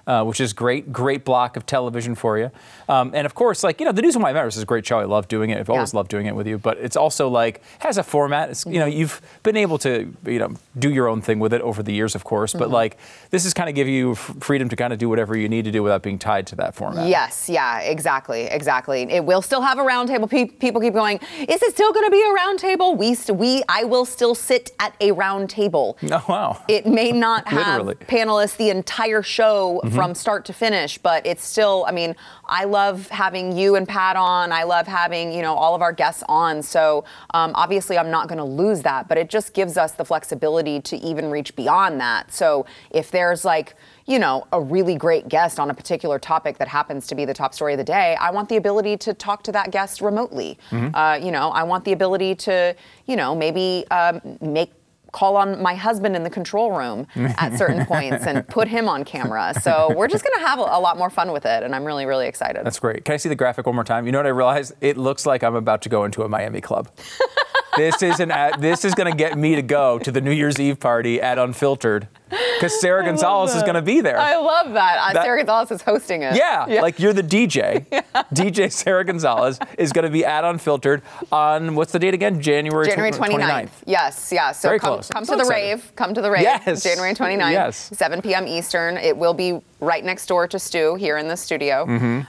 [0.07, 0.91] Uh, which is great.
[0.93, 2.51] Great block of television for you.
[2.87, 4.85] Um, and of course, like you know, the News and Why Matters is a great
[4.85, 4.99] show.
[4.99, 5.57] I love doing it.
[5.59, 5.97] I've always Yeah.
[5.97, 6.57] loved doing it with you.
[6.57, 8.49] But it's also like has a format.
[8.49, 11.61] It's you know, you've been able to you know do your own thing with it
[11.61, 12.53] over the years, of course.
[12.53, 12.97] But like
[13.31, 15.65] this is kind of give you f- freedom to kind of do whatever you need
[15.65, 17.07] to do without being tied to that format.
[17.07, 19.03] Yes, yeah, exactly, exactly.
[19.03, 20.29] It will still have a roundtable.
[20.29, 21.19] Pe- people keep going.
[21.39, 22.97] Is it still going to be a roundtable?
[22.97, 25.97] We, st- we, I will still sit at a round table.
[26.11, 26.63] Oh wow.
[26.67, 27.95] It may not have Literally.
[27.95, 28.15] Mm-hmm.
[28.29, 31.85] panelists the entire show from start to finish, but it's still.
[31.87, 34.51] I mean, I love having you and Pat on.
[34.51, 36.61] I love having you know all of our guests on.
[36.61, 40.05] So um, obviously, I'm not going to lose that, but it just gives us the
[40.05, 42.31] flexibility to even reach beyond that.
[42.31, 43.75] So if there's like
[44.07, 47.33] you know, a really great guest on a particular topic that happens to be the
[47.33, 50.59] top story of the day, I want the ability to talk to that guest remotely.
[50.93, 52.75] Uh, you know, I want the ability to,
[53.07, 54.71] you know, maybe um, make
[55.15, 59.05] call on my husband in the control room at certain points and put him on
[59.05, 59.53] camera.
[59.61, 61.85] So we're just going to have a, a lot more fun with it, and I'm
[61.85, 62.65] really, really excited.
[62.65, 63.05] That's great.
[63.05, 64.05] Can I see the graphic one more time?
[64.05, 64.73] You know what I realized?
[64.81, 66.89] It looks like I'm about to go into a Miami club.
[67.77, 70.59] this is an this is going to get me to go to the New Year's
[70.59, 74.17] Eve party at Unfiltered because Sara Gonzales is going to be there.
[74.17, 74.97] I love that.
[75.09, 76.35] Uh, That- Sara Gonzales is hosting it.
[76.35, 77.85] yeah, like you're the DJ.
[78.33, 82.41] DJ Sara Gonzales is going to be at Unfiltered on what's the date again?
[82.41, 83.69] January January tw- 29th.
[83.85, 84.51] Yes, yeah.
[84.51, 85.09] So Very come, close.
[85.09, 85.65] come So to the excited.
[85.65, 85.91] rave.
[85.95, 86.41] Come to the rave.
[86.43, 86.83] Yes.
[86.83, 87.51] January 29th.
[87.51, 87.89] Yes.
[87.93, 88.47] 7 p.m.
[88.47, 88.97] Eastern.
[88.97, 91.83] It will be right next door to Stu here in the studio.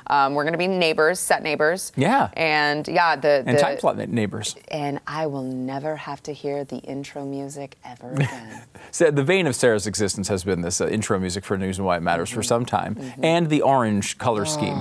[0.09, 1.90] Um, we're going to be neighbors, set neighbors.
[1.92, 2.02] Mm-hmm.
[2.02, 2.28] Yeah.
[2.37, 4.56] And yeah, the, And the time slot neighbors.
[4.68, 8.62] and I will never have to hear the intro music ever again.
[8.90, 11.87] So the vein of Sara's existence has been this uh, intro music for News and
[11.87, 14.81] Why It Matters for some time, and the orange color scheme.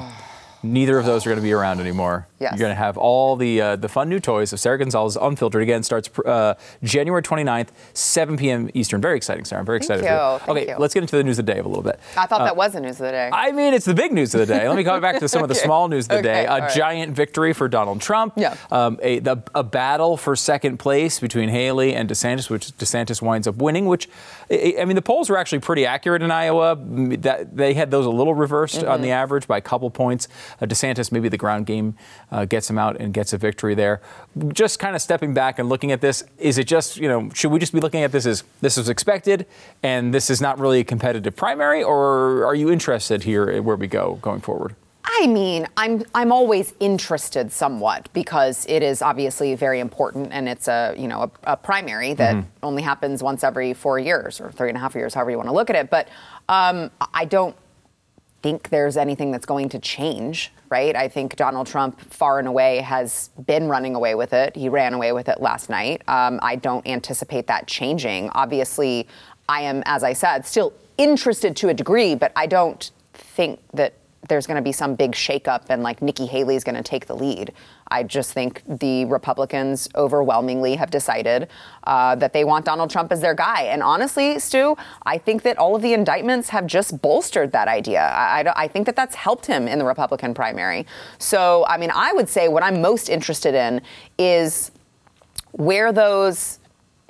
[0.63, 2.27] Neither of those are going to be around anymore.
[2.39, 2.51] Yes.
[2.53, 5.61] You're going to have all the uh, the fun new toys of Sara Gonzales Unfiltered.
[5.61, 8.69] Again, starts uh, January 29th, 7 p.m.
[8.73, 8.99] Eastern.
[8.99, 9.61] Very exciting, Sara.
[9.61, 10.05] I'm very Thank excited.
[10.45, 10.59] for you.
[10.61, 10.77] okay, you.
[10.77, 11.97] let's get into the news of the day a little bit.
[12.17, 13.29] I thought that was the news of the day.
[13.31, 14.67] I mean, it's the big news of the day.
[14.67, 16.45] Let me go back to some of the small news of the Okay, day.
[16.45, 16.75] A right.
[16.75, 18.33] giant victory for Donald Trump.
[18.35, 18.55] Yeah.
[18.69, 23.47] Um, a, the, a battle for second place between Haley and DeSantis, which DeSantis winds
[23.47, 23.85] up winning.
[23.85, 24.09] Which,
[24.51, 26.75] I, I mean, the polls were actually pretty accurate in Iowa.
[27.19, 29.03] That they had those a little reversed on Mm-hmm.
[29.03, 30.27] the average by a couple points.
[30.61, 31.95] Uh, DeSantis, maybe the ground game
[32.35, 34.01] uh, gets him out and gets a victory there.
[34.49, 37.51] Just kind of stepping back and looking at this, is it just you know should
[37.51, 39.45] we just be looking at this as this was expected
[39.81, 43.87] and this is not really a competitive primary, or are you interested here where we
[43.87, 44.75] go going forward?
[45.05, 50.67] I mean, I'm I'm always interested somewhat because it is obviously very important, and it's
[50.67, 54.67] a you know a, a primary that only happens once every four years or three
[54.67, 55.89] and a half years, however you want to look at it.
[55.89, 56.09] But
[56.49, 57.55] um, I don't
[58.45, 60.93] think there's anything that's going to change, right?
[60.93, 64.57] I think Donald Trump, far and away, has been running away with it.
[64.57, 66.01] He ran away with it last night.
[66.09, 68.29] Um, I don't anticipate that changing.
[68.31, 69.07] Obviously,
[69.47, 73.93] I am, as I said, still interested to a degree, but I don't think that
[74.27, 77.05] there's going to be some big shakeup and like Nikki Haley is going to take
[77.05, 77.53] the lead.
[77.87, 81.47] I just think the Republicans overwhelmingly have decided
[81.83, 83.63] uh, that they want Donald Trump as their guy.
[83.63, 88.01] And honestly, Stu, I think that all of the indictments have just bolstered that idea.
[88.01, 90.87] I, I I think that that's helped him in the Republican primary.
[91.19, 93.81] So, I mean, I would say what I'm most interested in
[94.17, 94.71] is
[95.51, 96.59] where those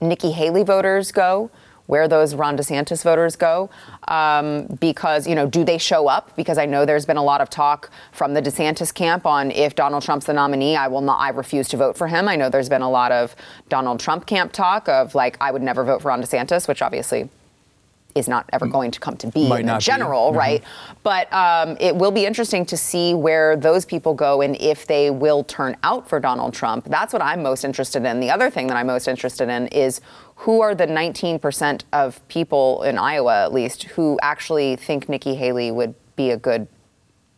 [0.01, 1.49] Nikki Haley voters go,
[1.87, 3.69] where those Ron DeSantis voters go,
[4.07, 6.35] um, because you know, do they show up?
[6.35, 9.75] Because I know there's been a lot of talk from the DeSantis camp on if
[9.75, 12.27] Donald Trump's the nominee, I will not, I refuse to vote for him.
[12.27, 13.35] I know there's been a lot of
[13.69, 17.29] Donald Trump camp talk of like I would never vote for Ron DeSantis, which obviously
[18.15, 19.85] is not ever going to come to be Might in the not be.
[19.85, 20.63] general, right?
[21.03, 25.09] But um, it will be interesting to see where those people go and if they
[25.09, 26.85] will turn out for Donald Trump.
[26.85, 28.21] That's what I'm most interested in.
[28.21, 29.99] The other thing that I'm most interested in is
[30.35, 35.71] who are the 19% of people in Iowa, at least, who actually think Nikki Haley
[35.71, 36.67] would be a good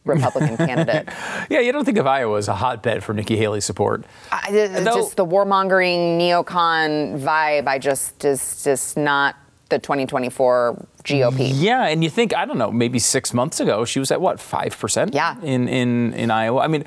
[0.03, 1.07] Republican candidate.
[1.49, 4.03] Yeah, you don't think of Iowa as a hotbed for Nikki Haley support.
[4.31, 7.67] I, it's Though- just the warmongering neocon vibe.
[7.67, 9.35] I just is just not
[9.69, 11.51] the 2024 GOP.
[11.53, 14.39] Yeah, and you think I don't know, maybe six months ago she was at what
[14.39, 15.13] five percent?
[15.13, 15.35] Yeah.
[15.41, 16.61] In in in Iowa.
[16.61, 16.85] I mean,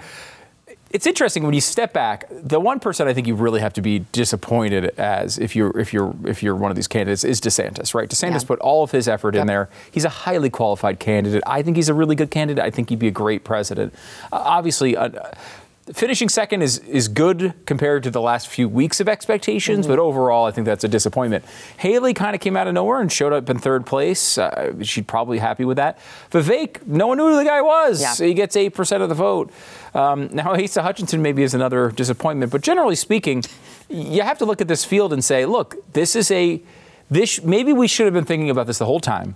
[0.90, 2.26] it's interesting when you step back.
[2.31, 5.92] The one person I think you really have to be disappointed as if you're if
[5.92, 8.09] you're if you're one of these candidates is DeSantis, right?
[8.09, 8.46] DeSantis Yeah.
[8.48, 9.68] put all of his effort in there.
[9.90, 11.42] He's a highly qualified candidate.
[11.46, 12.64] I think he's a really good candidate.
[12.64, 13.94] I think he'd be a great president.
[14.33, 14.96] Uh, obviously.
[14.96, 15.11] Uh,
[15.92, 19.92] Finishing second is, is good compared to the last few weeks of expectations, Mm-hmm.
[19.92, 21.44] but overall, I think that's a disappointment.
[21.79, 24.38] Haley kind of came out of nowhere and showed up in third place.
[24.38, 25.98] Uh, she'd probably happy with that.
[26.31, 28.00] Vivek, no one knew who the guy was.
[28.00, 28.12] Yeah.
[28.12, 29.50] So he gets 8% of the vote.
[29.94, 33.42] Um, now, Asa Hutchinson maybe is another disappointment, but generally speaking,
[33.88, 36.62] you have to look at this field and say, look, this is a,
[37.11, 39.35] this maybe we should have been thinking about this the whole time.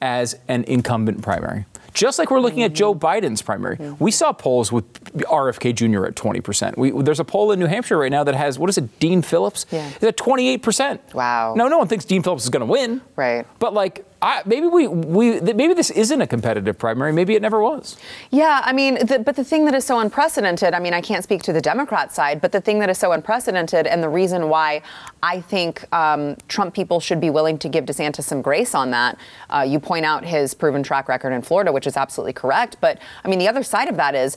[0.00, 1.64] as an incumbent primary.
[1.98, 3.04] Just like we're looking at Joe mm-hmm.
[3.04, 3.76] Biden's primary.
[3.98, 6.06] We saw polls with RFK Jr.
[6.06, 7.04] at 20%.
[7.04, 9.66] There's a poll in New Hampshire right now that has, what is it, Dean Phillips?
[9.72, 9.88] Yeah.
[9.88, 11.14] Is at 28%.
[11.14, 11.54] Wow.
[11.56, 13.00] No, no one thinks Dean Phillips is going to win.
[13.16, 13.46] Right.
[13.58, 17.12] But like, I, maybe we, we, th- maybe this isn't a competitive primary.
[17.12, 17.96] Maybe it never was.
[18.30, 21.22] Yeah, I mean, the, but the thing that is so unprecedented, I mean, I can't
[21.22, 24.48] speak to the Democrat side, but the thing that is so unprecedented and the reason
[24.48, 24.82] why
[25.22, 29.18] I think um, Trump people should be willing to give DeSantis some grace on that,
[29.50, 32.76] uh, you point out his proven track record in Florida, which is absolutely correct.
[32.80, 34.36] But I mean, the other side of that is,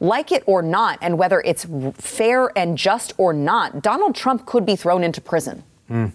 [0.00, 4.64] like it or not, and whether it's fair and just or not, Donald Trump could
[4.64, 5.64] be thrown into prison.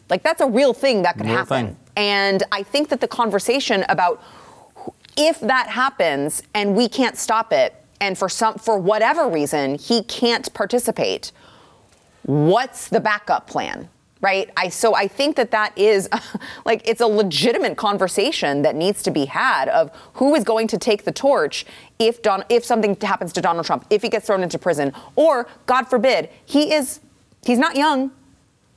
[0.10, 1.65] Like, that's a real thing that could Real happen.
[1.67, 1.78] thing.
[1.95, 4.23] And I think that the conversation about
[5.15, 10.03] if that happens and we can't stop it, and for some for whatever reason he
[10.03, 11.32] can't participate,
[12.23, 13.89] what's the backup plan?
[14.19, 14.49] Right?
[14.56, 16.10] I so I think that that is
[16.65, 20.77] like it's a legitimate conversation that needs to be had of who is going to
[20.77, 21.65] take the torch
[21.99, 25.47] if Don if something happens to Donald Trump, if he gets thrown into prison, or
[25.65, 26.99] God forbid, he is
[27.45, 28.12] he's not young.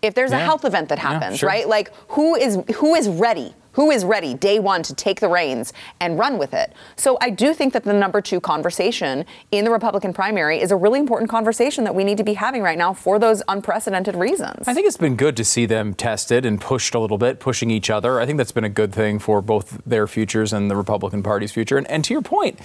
[0.02, 1.48] If there's a health event that Yeah, happens, sure.
[1.48, 1.68] right?
[1.68, 3.54] Like who is who is ready?
[3.72, 6.72] Who is ready day one to take the reins and run with it?
[6.96, 10.76] So I do think that the number two conversation in the Republican primary is a
[10.76, 14.66] really important conversation that we need to be having right now for those unprecedented reasons.
[14.66, 17.70] I think it's been good to see them tested and pushed a little bit, pushing
[17.70, 18.18] each other.
[18.18, 21.52] I think that's been a good thing for both their futures and the Republican Party's
[21.52, 21.76] future.
[21.76, 22.58] And, and to your point,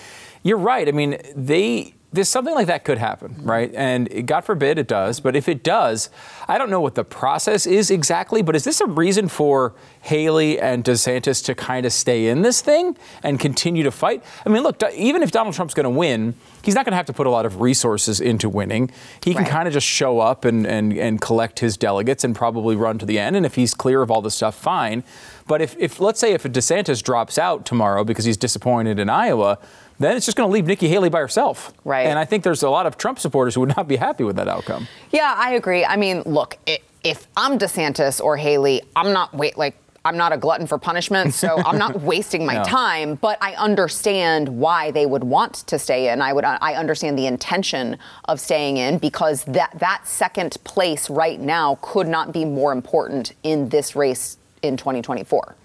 [0.44, 0.88] you're right.
[0.88, 1.94] I mean, they.
[2.14, 3.50] This something like that could happen, mm-hmm.
[3.50, 3.72] right?
[3.74, 6.10] And God forbid it does, but if it does,
[6.48, 8.42] I don't know what the process is exactly.
[8.42, 12.60] But is this a reason for Haley and DeSantis to kind of stay in this
[12.62, 14.24] thing and continue to fight?
[14.46, 17.06] I mean, look, even if Donald Trump's going to win, he's not going to have
[17.06, 18.92] to put a lot of resources into winning.
[19.24, 19.52] He can Right.
[19.52, 23.06] kind of just show up and, and, and collect his delegates and probably run to
[23.06, 23.36] the end.
[23.38, 25.04] And if he's clear of all this stuff, fine.
[25.52, 29.60] But if, if let's say if DeSantis drops out tomorrow because he's disappointed in Iowa,
[30.00, 31.74] then it's just going to leave Nikki Haley by herself.
[31.84, 32.08] Right.
[32.08, 34.38] And I think there's a lot of Trump supporters who would not be happy with
[34.38, 34.88] that outcome.
[35.12, 35.84] Yeah, I agree.
[35.84, 36.58] I mean, look,
[37.04, 41.34] if I'm DeSantis or Haley, I'm not wait like I'm not a glutton for punishment,
[41.34, 42.64] so I'm not wasting my No.
[42.64, 43.16] time.
[43.16, 46.22] But I understand why they would want to stay in.
[46.22, 51.42] I would I understand the intention of staying in because that that second place right
[51.42, 55.56] now could not be more important in this race in 2024.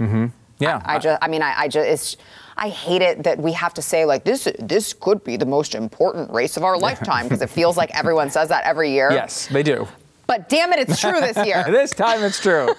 [0.58, 0.80] Yeah.
[0.86, 2.16] I just, I mean, I, I just, it's,
[2.56, 4.48] I hate it that we have to say like this.
[4.58, 8.30] This could be the most important race of our lifetime because it feels like everyone
[8.30, 9.10] says that every year.
[9.12, 9.86] yes, they do.
[10.26, 11.62] But damn it, it's true this year.
[11.70, 12.74] this time it's true.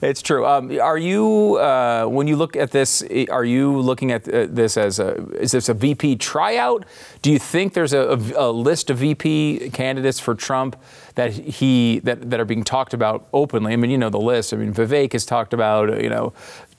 [0.00, 0.46] it's true.
[0.46, 4.78] Um, are you, uh, when you look at this, are you looking at uh, this
[4.78, 6.86] as a, is this a VP tryout?
[7.20, 10.74] Do you think there's a, a- a list of VP candidates for Trump
[11.16, 13.72] that he, that, that are being talked about openly?
[13.72, 14.54] I mean, you know the list.
[14.54, 16.32] I mean, Vivek has talked about, you know,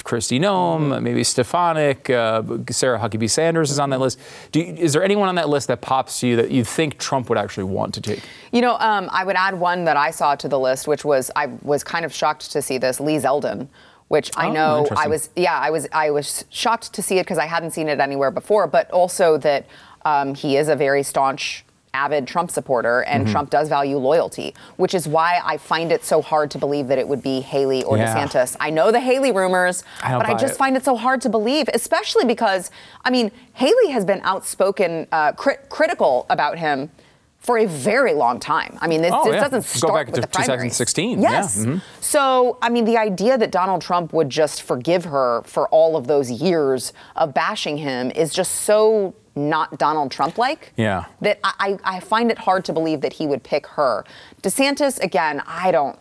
[0.03, 4.17] Kristi Noem, maybe Stefanik, uh, Sarah Huckabee Sanders is on that list.
[4.53, 6.97] Do you, is there anyone on that list that pops to you that you think
[6.97, 8.21] Trump would actually want to take?
[8.53, 11.29] You know, um, I would add one that I saw to the list, which was
[11.35, 13.67] I was kind of shocked to see this Lee Zeldin,
[14.07, 17.23] which I Oh, know I was yeah I was I was shocked to see it
[17.23, 19.65] because I hadn't seen it anywhere before, but also that
[20.05, 21.65] um, he is a very staunch.
[21.93, 23.31] Avid Trump supporter, and Mm-hmm.
[23.31, 26.97] Trump does value loyalty, which is why I find it so hard to believe that
[26.99, 28.13] it would be Haley or Yeah.
[28.15, 28.55] DeSantis.
[28.59, 30.57] I know the Haley rumors, I but I just it.
[30.57, 32.69] find it so hard to believe, especially because,
[33.03, 36.91] I mean, Haley has been outspoken, uh, cri- critical about him
[37.39, 38.77] for a very long time.
[38.81, 39.41] I mean, this, Oh, this yeah.
[39.47, 40.77] doesn't Go start back with to the primaries.
[40.77, 41.21] 2016.
[41.21, 41.31] Yeah.
[41.31, 41.57] Yes.
[41.59, 41.81] Mhm.
[42.01, 46.07] So, I mean, the idea that Donald Trump would just forgive her for all of
[46.07, 50.73] those years of bashing him is just so not Donald Trump like.
[50.75, 51.05] Yeah.
[51.21, 54.03] That I, I find it hard to believe that he would pick her.
[54.41, 55.97] DeSantis, again, I don't.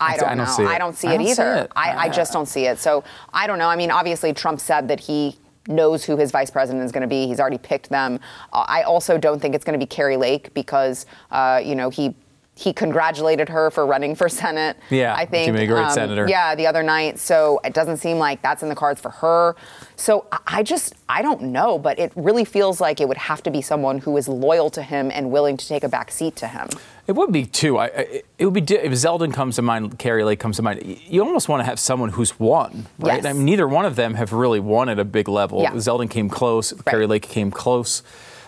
[0.00, 0.44] I I don't, don't know.
[0.46, 0.68] see it.
[0.68, 1.54] I don't see I it don't see either.
[1.54, 1.72] it.
[1.76, 2.78] I, I just don't see it.
[2.78, 3.68] So I don't know.
[3.68, 5.36] I mean, obviously, Trump said that he
[5.68, 7.26] knows who his vice president is going to be.
[7.28, 8.18] He's already picked them.
[8.52, 11.88] Uh, I also don't think it's going to be Kari Lake because, uh, you know,
[11.90, 12.16] he.
[12.54, 14.76] He congratulated her for running for Senate.
[14.90, 16.28] Yeah, I think she made a great um, senator.
[16.28, 17.18] Yeah, the other night.
[17.18, 19.56] So it doesn't seem like that's in the cards for her.
[19.96, 23.50] So I- just, I don't know, but it really feels like it would have to
[23.50, 26.46] be someone who is loyal to him and willing to take a back seat to
[26.46, 26.68] him.
[27.06, 27.78] It would be too.
[27.78, 30.84] I, I, it would be if Zeldin comes to mind, Kari Lake comes to mind.
[30.84, 33.16] You almost want to have someone who's won, right?
[33.16, 33.24] Yes.
[33.24, 35.62] I mean, neither one of them have really won at a big level.
[35.62, 35.72] Yeah.
[35.72, 36.72] Zeldin came close.
[36.86, 38.02] Kari Lake came close.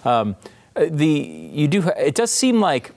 [0.04, 0.36] Um,
[0.76, 1.88] uh, the you do.
[1.96, 2.92] It does seem like.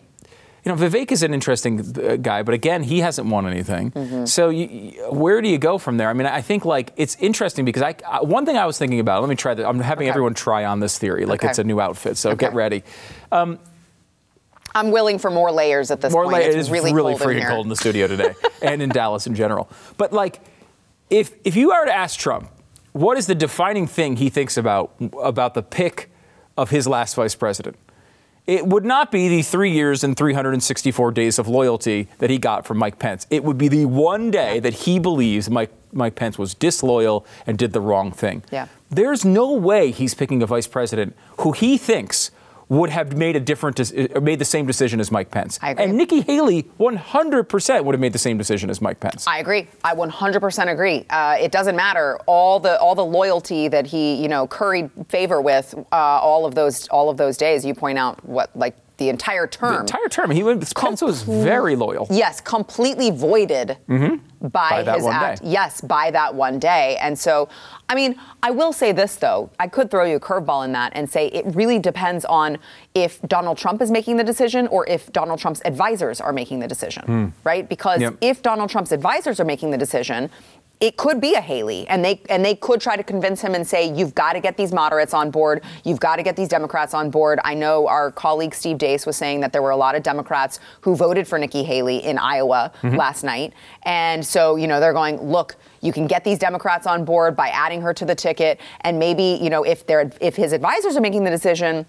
[0.68, 3.91] You know, Vivek is an interesting uh, guy, but again, he hasn't won anything.
[3.91, 4.26] Mm-hmm.
[4.26, 6.09] So, you, where do you go from there?
[6.09, 8.99] I mean, I think like it's interesting because I, I one thing I was thinking
[8.99, 9.22] about.
[9.22, 9.65] Let me try that.
[9.65, 10.09] I'm having Okay.
[10.09, 11.51] everyone try on this theory, like Okay.
[11.51, 12.18] it's a new outfit.
[12.18, 12.55] So get Okay.
[12.57, 12.84] ready.
[13.32, 16.43] I'm willing for more layers at this More point.
[16.43, 18.89] it's it is really, really, cold in freaking cold in the studio today and in
[18.89, 19.70] Dallas in general.
[19.95, 20.41] But like,
[21.09, 22.49] if if you were to ask Trump,
[22.91, 24.91] what is the defining thing he thinks about
[25.24, 26.11] about the pick
[26.57, 27.78] of his last vice president?
[28.48, 32.66] It would not be the three years and 364 days of loyalty that he got
[32.66, 33.28] from Mike Pence.
[33.30, 37.58] It would be the one day that he believes Mike, Mike Pence was disloyal and
[37.58, 38.43] did the wrong thing.
[38.50, 38.68] Yeah.
[38.89, 42.32] There's no way he's picking a vice president who he thinks
[42.70, 45.57] would have made a different, uh, made the same decision as Mike Pence.
[45.61, 45.86] I agree.
[45.86, 49.26] And Nikki Haley, 100% would have made the same decision as Mike Pence.
[49.28, 49.68] I agree.
[49.84, 51.05] I 100% agree.
[51.09, 55.41] Uh, it doesn't matter all the all the loyalty that he you know curried favor
[55.41, 57.65] with uh, all of those all of those days.
[57.65, 59.74] You point out what like the entire term.
[59.74, 62.08] the entire term, he went, Pence was very loyal.
[62.10, 64.48] Yes, completely voided by, Mm-hmm.
[64.50, 65.41] By that his act.
[65.43, 65.50] day.
[65.50, 66.95] Yes, by that one day.
[67.02, 67.50] And so,
[67.89, 69.50] I mean, I will say this though.
[69.60, 72.60] I could throw you a curveball in that and say it really depends on
[72.93, 76.68] if Donald Trump is making the decision or if Donald Trump's advisors are making the
[76.68, 77.68] decision, right?
[77.68, 78.18] Because Yep.
[78.22, 80.30] if Donald Trump's advisors are making the decision,
[80.80, 83.68] it could be a Haley, and they and they could try to convince him and
[83.68, 85.64] say, "You've got to get these moderates on board.
[85.84, 89.18] You've got to get these Democrats on board." I know our colleague Steve Deace was
[89.18, 92.72] saying that there were a lot of Democrats who voted for Nikki Haley in Iowa
[92.82, 92.96] mm-hmm.
[92.96, 93.54] last night,
[93.84, 97.50] and so you know they're going, "Look, you can get these Democrats on board by
[97.50, 101.02] adding her to the ticket, and maybe you know if they're if his advisors are
[101.02, 101.88] making the decision."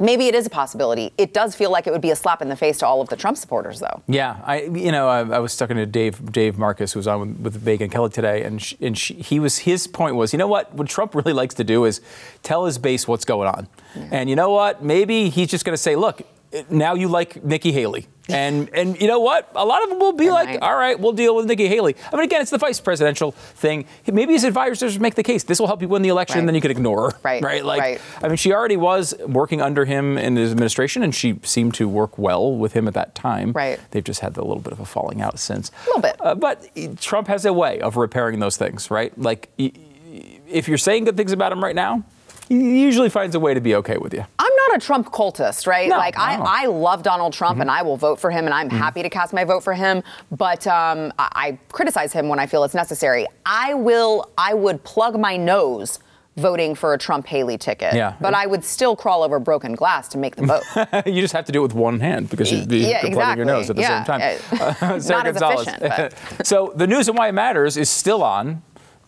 [0.00, 1.12] Maybe it is a possibility.
[1.16, 3.08] It does feel like it would be a slap in the face to all of
[3.08, 4.02] the Trump supporters, though.
[4.08, 7.42] Yeah, I you know I, I was talking to Dave Dave Marcus who was on
[7.42, 10.38] with, with Megyn Kelly today, and sh and she, he was his point was you
[10.38, 12.00] know what what Trump really likes to do is
[12.42, 13.68] tell his base what's going on,
[14.10, 16.22] and you know what maybe he's just going to say look
[16.70, 18.06] now you like Nikki Haley.
[18.28, 19.50] And and you know what?
[19.54, 21.94] A lot of them will be like, all right, we'll deal with Nikki Haley.
[22.10, 23.84] I mean, again, it's the vice presidential thing.
[24.10, 25.44] Maybe his advisors make the case.
[25.44, 27.18] This will help you win the election, and then you can ignore her.
[27.22, 27.62] Right, Right.
[27.62, 28.00] Like, right.
[28.22, 31.86] I mean, she already was working under him in his administration, and she seemed to
[31.86, 33.52] work well with him at that time.
[33.52, 33.78] Right.
[33.90, 35.70] They've just had a little bit of a falling out since.
[35.82, 36.16] A little bit.
[36.20, 36.66] Uh, but
[36.98, 39.16] Trump has a way of repairing those things, right?
[39.18, 42.04] Like, if you're saying good things about him right now,
[42.48, 44.24] he usually finds a way to be okay with you.
[44.68, 45.88] Not a Trump cultist, right?
[45.88, 46.44] No, like I, no.
[46.46, 47.60] I love Donald Trump Mm-hmm.
[47.62, 50.02] and I will vote for him and I'm happy to cast my vote for him.
[50.30, 53.26] But um, I, I criticize him when I feel it's necessary.
[53.44, 54.30] I will.
[54.38, 55.98] I would plug my nose
[56.36, 57.94] voting for a Trump Haley ticket.
[57.94, 58.14] Yeah.
[58.20, 61.06] But I would still crawl over broken glass to make the vote.
[61.06, 63.46] you just have to do it with one hand because you'd be Yeah, plugging your
[63.46, 64.58] nose at the exactly.
[64.58, 64.76] same time.
[64.96, 65.66] Uh, Sara Not as Gonzales.
[65.80, 66.14] efficient,
[66.46, 68.62] so the news and why it matters is still on.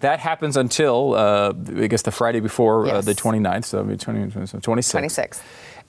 [0.06, 1.52] That happens until uh,
[1.82, 3.04] I guess the Friday before uh, Yes.
[3.06, 4.60] the 29th, so maybe 20, 26th.
[4.62, 5.40] 26th.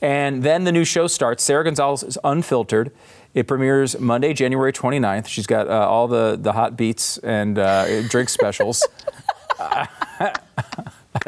[0.02, 1.44] And then the new show starts.
[1.44, 2.92] Sara Gonzales is unfiltered.
[3.36, 5.28] It premieres Monday, January 29th.
[5.28, 8.84] She's got uh, all the, the hot beats and uh, drink specials
[9.60, 10.40] at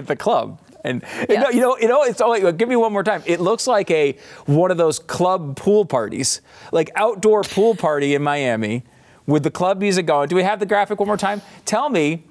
[0.07, 0.59] the club.
[0.83, 3.21] And you, know, you know, you know, it's only give me one more time.
[3.27, 4.17] It looks like a
[4.47, 8.81] one of those club pool parties, like outdoor pool party in Miami,
[9.27, 10.27] with the club music going.
[10.29, 11.41] Do we have the graphic one more time?
[11.65, 12.23] Tell me,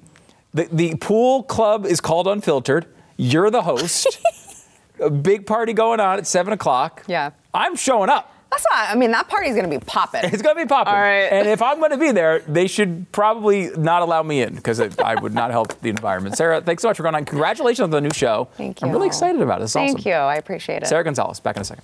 [0.53, 2.87] the, the pool club is called Unfiltered.
[3.17, 4.19] You're the host.
[4.99, 7.03] a big party going on at seven o'clock.
[7.07, 7.31] Yeah.
[7.53, 8.33] I'm showing up.
[8.51, 8.89] That's not.
[8.89, 10.21] I mean, that party's going to be popping.
[10.23, 10.93] It's going to be popping.
[10.93, 11.27] All right.
[11.31, 14.79] And if I'm going to be there, they should probably not allow me in because
[14.79, 16.35] I would not help the environment.
[16.35, 17.25] Sara, thanks so much for going on.
[17.25, 18.47] Congratulations on the new show.
[18.55, 18.87] Thank you.
[18.87, 19.65] I'm really excited about it.
[19.65, 20.09] It's Thank awesome.
[20.09, 20.15] you.
[20.15, 20.87] I appreciate it.
[20.87, 21.83] Sara Gonzales, back in a second.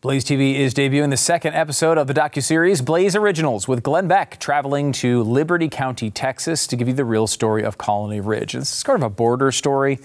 [0.00, 4.38] Blaze TV is debuting the second episode of the docuseries Blaze Originals with Glenn Beck
[4.38, 8.52] traveling to Liberty County, Texas to give you the real story of Colony Ridge.
[8.52, 9.98] This is sort of a border story,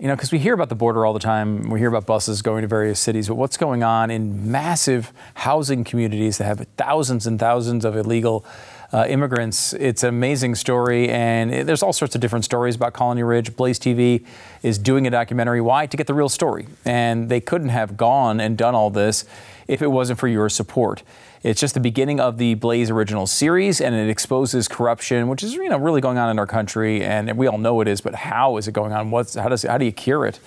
[0.00, 1.70] you know, because we hear about the border all the time.
[1.70, 5.84] We hear about buses going to various cities, but what's going on in massive housing
[5.84, 8.44] communities that have thousands and thousands of illegal
[8.92, 9.72] uh, immigrants.
[9.74, 13.54] It's an amazing story, and there's all sorts of different stories about Colony Ridge.
[13.56, 14.24] Blaze TV
[14.62, 15.60] is doing a documentary.
[15.60, 15.86] Why?
[15.86, 16.66] To get the real story.
[16.84, 19.24] And they couldn't have gone and done all this
[19.68, 21.02] if it wasn't for your support.
[21.42, 25.54] It's just the beginning of the Blaze Original series, and it exposes corruption, which is
[25.54, 28.02] you know really going on in our country, and we all know it is.
[28.02, 29.10] But how is it going on?
[29.10, 30.38] What's how does how do you cure it?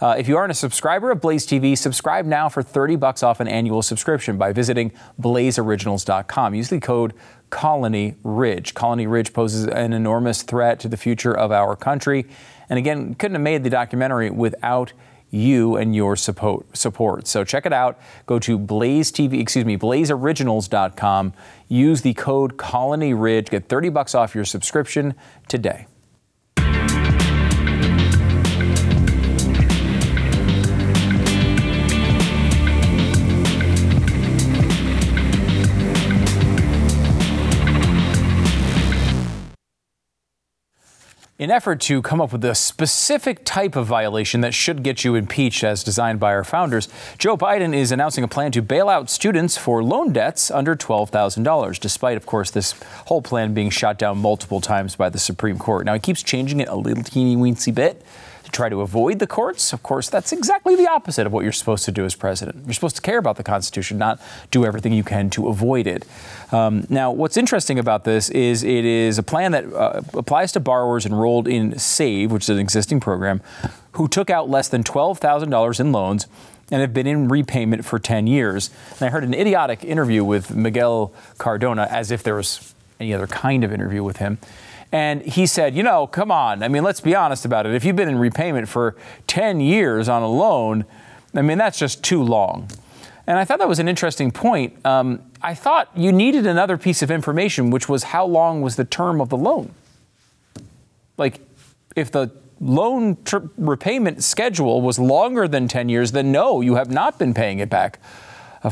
[0.00, 3.40] Uh, if you aren't a subscriber of Blaze TV, subscribe now for 30 bucks off
[3.40, 4.90] an annual subscription by visiting
[5.20, 6.54] blazeoriginals.com.
[6.54, 7.12] Use the code
[7.50, 8.72] Colony Ridge.
[8.72, 12.24] Colony Ridge poses an enormous threat to the future of our country,
[12.70, 14.94] and again, couldn't have made the documentary without
[15.30, 16.76] you and your support.
[16.76, 17.26] support.
[17.26, 17.98] So check it out.
[18.26, 21.32] Go to Blaze TV, excuse me, blazeoriginals.com.
[21.68, 23.50] Use the code Colony Ridge.
[23.50, 25.14] Get 30 bucks off your subscription
[25.48, 25.86] today.
[41.40, 45.14] An effort to come up with a specific type of violation that should get you
[45.14, 49.08] impeached as designed by our founders, Joe Biden is announcing a plan to bail out
[49.08, 52.72] students for loan debts under $12,000, despite, of course, this
[53.06, 55.86] whole plan being shot down multiple times by the Supreme Court.
[55.86, 58.02] Now, he keeps changing it a little teeny weensy bit
[58.48, 59.72] to try to avoid the courts.
[59.72, 62.64] Of course, that's exactly the opposite of what you're supposed to do as president.
[62.64, 64.20] You're supposed to care about the Constitution, not
[64.50, 66.06] do everything you can to avoid it.
[66.50, 70.60] Um, now, what's interesting about this is it is a plan that uh, applies to
[70.60, 73.42] borrowers enrolled in SAVE, which is an existing program,
[73.92, 76.26] who took out less than $12,000 in loans
[76.70, 78.70] and have been in repayment for 10 years.
[78.92, 83.26] And I heard an idiotic interview with Miguel Cardona, as if there was any other
[83.26, 84.38] kind of interview with him.
[84.90, 86.62] And he said, you know, come on.
[86.62, 87.74] I mean, let's be honest about it.
[87.74, 90.86] If you've been in repayment for 10 years on a loan,
[91.34, 92.68] I mean, that's just too long.
[93.26, 94.84] And I thought that was an interesting point.
[94.86, 98.86] Um, I thought you needed another piece of information, which was how long was the
[98.86, 99.74] term of the loan?
[101.18, 101.40] Like,
[101.94, 106.90] if the loan tr- repayment schedule was longer than 10 years, then no, you have
[106.90, 108.00] not been paying it back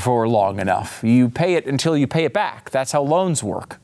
[0.00, 1.04] for long enough.
[1.04, 2.70] You pay it until you pay it back.
[2.70, 3.78] That's how loans work.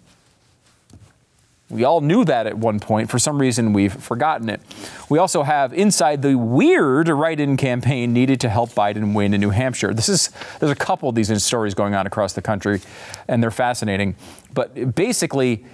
[1.72, 3.10] We all knew that at one point.
[3.10, 4.60] For some reason, we've forgotten it.
[5.08, 9.50] We also have inside the weird write-in campaign needed to help Biden win in New
[9.50, 9.94] Hampshire.
[9.94, 12.82] This is there's a couple of these stories going on across the country,
[13.26, 14.16] and they're fascinating.
[14.52, 15.64] But basically,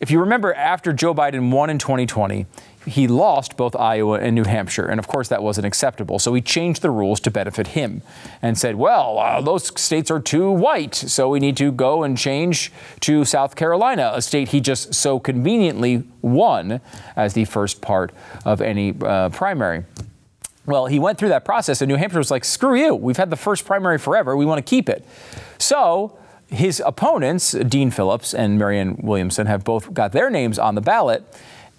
[0.00, 2.46] if you remember, after Joe Biden won in 2020,
[2.86, 4.86] he lost both Iowa and New Hampshire.
[4.86, 6.18] And of course, that wasn't acceptable.
[6.18, 8.02] So he changed the rules to benefit him
[8.40, 10.94] and said, well, uh, those states are too white.
[10.94, 15.20] So we need to go and change to South Carolina, a state he just so
[15.20, 16.80] conveniently won
[17.14, 18.12] as the first part
[18.44, 19.84] of any uh, primary.
[20.64, 22.94] Well, he went through that process, and New Hampshire was like, screw you.
[22.94, 24.36] We've had the first primary forever.
[24.36, 25.04] We want to keep it.
[25.58, 26.16] So
[26.48, 31.24] his opponents, Dean Phillips and Marianne Williamson, have both got their names on the ballot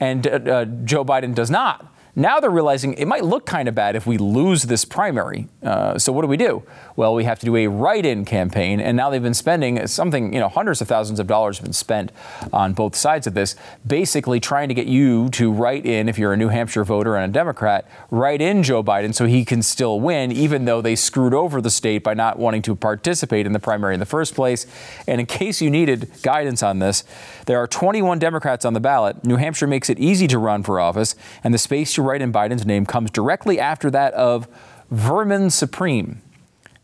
[0.04, 1.93] and uh, uh, Joe Biden does not.
[2.16, 5.48] Now they're realizing it might look kind of bad if we lose this primary.
[5.64, 6.62] Uh, so what do we do?
[6.96, 10.40] Well, we have to do a write-in campaign, and now they've been spending something, you
[10.40, 12.12] know, hundreds of thousands of dollars have been spent
[12.52, 13.56] on both sides of this,
[13.88, 17.32] basically trying to get you to write in, if you're a New Hampshire voter and
[17.32, 21.34] a Democrat, write in Joe Biden so he can still win, even though they screwed
[21.34, 24.68] over the state by not wanting to participate in the primary in the first place.
[25.08, 27.04] And in case you needed guidance on this,
[27.48, 29.26] there are 21 Democrats on the ballot.
[29.26, 32.66] New Hampshire makes it easy to run for office, and the space write in Biden's
[32.66, 34.48] name comes directly after that of
[34.90, 36.22] Vermin Supreme,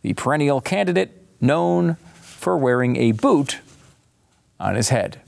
[0.02, 3.60] the perennial candidate known for wearing a boot
[4.60, 5.22] on his head.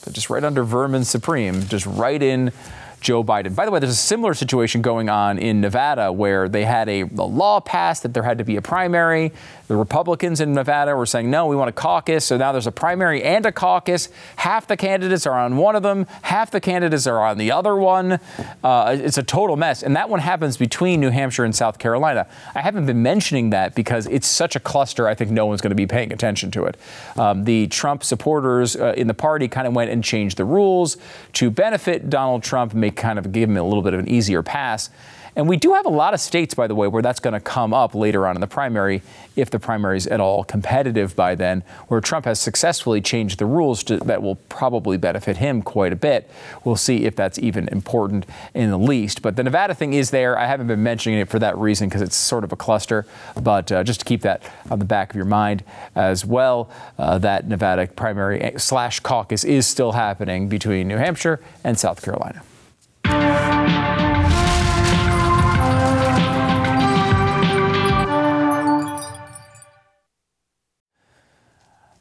[0.00, 2.52] So just right under Vermin Supreme, just right in
[3.00, 3.54] Joe Biden.
[3.54, 7.02] By the way, there's a similar situation going on in Nevada where they had a,
[7.02, 9.32] a, law passed that there had to be a primary.
[9.68, 12.24] The Republicans in Nevada were saying, no, we want a caucus.
[12.24, 14.08] So now there's a primary and a caucus.
[14.36, 17.76] Half the candidates are on one of them, half the candidates are on the other
[17.76, 18.20] one.
[18.62, 19.82] Uh, it's a total mess.
[19.82, 22.26] And that one happens between New Hampshire and South Carolina.
[22.54, 25.70] I haven't been mentioning that because it's such a cluster, I think no one's going
[25.70, 26.76] to be paying attention to it.
[27.16, 30.96] Um, the Trump supporters uh, in the party kind of went and changed the rules
[31.34, 34.42] to benefit Donald Trump, make kind of give him a little bit of an easier
[34.42, 34.90] pass.
[35.36, 37.40] And we do have a lot of states, by the way, where that's going to
[37.40, 39.02] come up later on in the primary,
[39.36, 43.44] if the primary is at all competitive by then, where Trump has successfully changed the
[43.44, 46.30] rules to, that will probably benefit him quite a bit.
[46.64, 48.24] We'll see if that's even important
[48.54, 49.20] in the least.
[49.20, 50.38] But the Nevada thing is there.
[50.38, 53.04] I haven't been mentioning it for that reason because it's sort of a cluster,
[53.40, 55.62] but uh, just to keep that on the back of your mind
[55.94, 61.78] as well, uh, that Nevada primary slash caucus is still happening between New Hampshire and
[61.78, 62.42] South Carolina.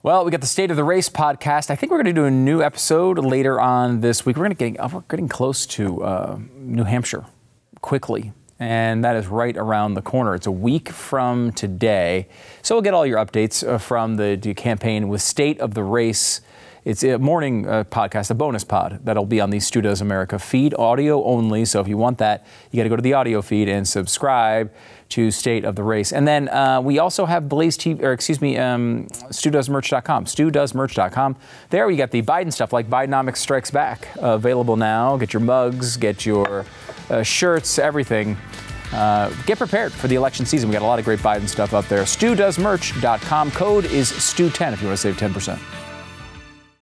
[0.05, 1.71] Well, we got the State of the Race podcast.
[1.71, 4.37] I think we're going to do a new episode later on this week.
[4.37, 7.25] We're going to get we're getting close to uh, New Hampshire
[7.81, 10.35] quickly, and that is right around the corner.
[10.35, 12.27] It's a week from today,
[12.61, 15.81] so we'll get all your updates uh, from the, the campaign with State of the
[15.81, 16.41] Race.
[16.83, 20.37] It's a morning uh, podcast, a bonus pod that'll be on the Stu Does America
[20.37, 21.65] feed, audio only.
[21.65, 24.71] So if you want that, you got to go to the audio feed and subscribe
[25.09, 26.11] to State of the Race.
[26.11, 30.25] And then uh, we also have Blaze TV, or excuse me, um, StuDoesMerch.com.
[30.25, 31.35] StuDoesMerch.com.
[31.69, 35.17] There we got the Biden stuff like Bidenomics Strikes Back uh, available now.
[35.17, 36.65] Get your mugs, get your
[37.09, 38.37] uh, shirts, everything.
[38.91, 40.69] Uh, get prepared for the election season.
[40.69, 42.03] We got a lot of great Biden stuff up there.
[42.03, 43.51] StuDoesMerch.com.
[43.51, 45.84] Code is STU10 if you want to save 10%.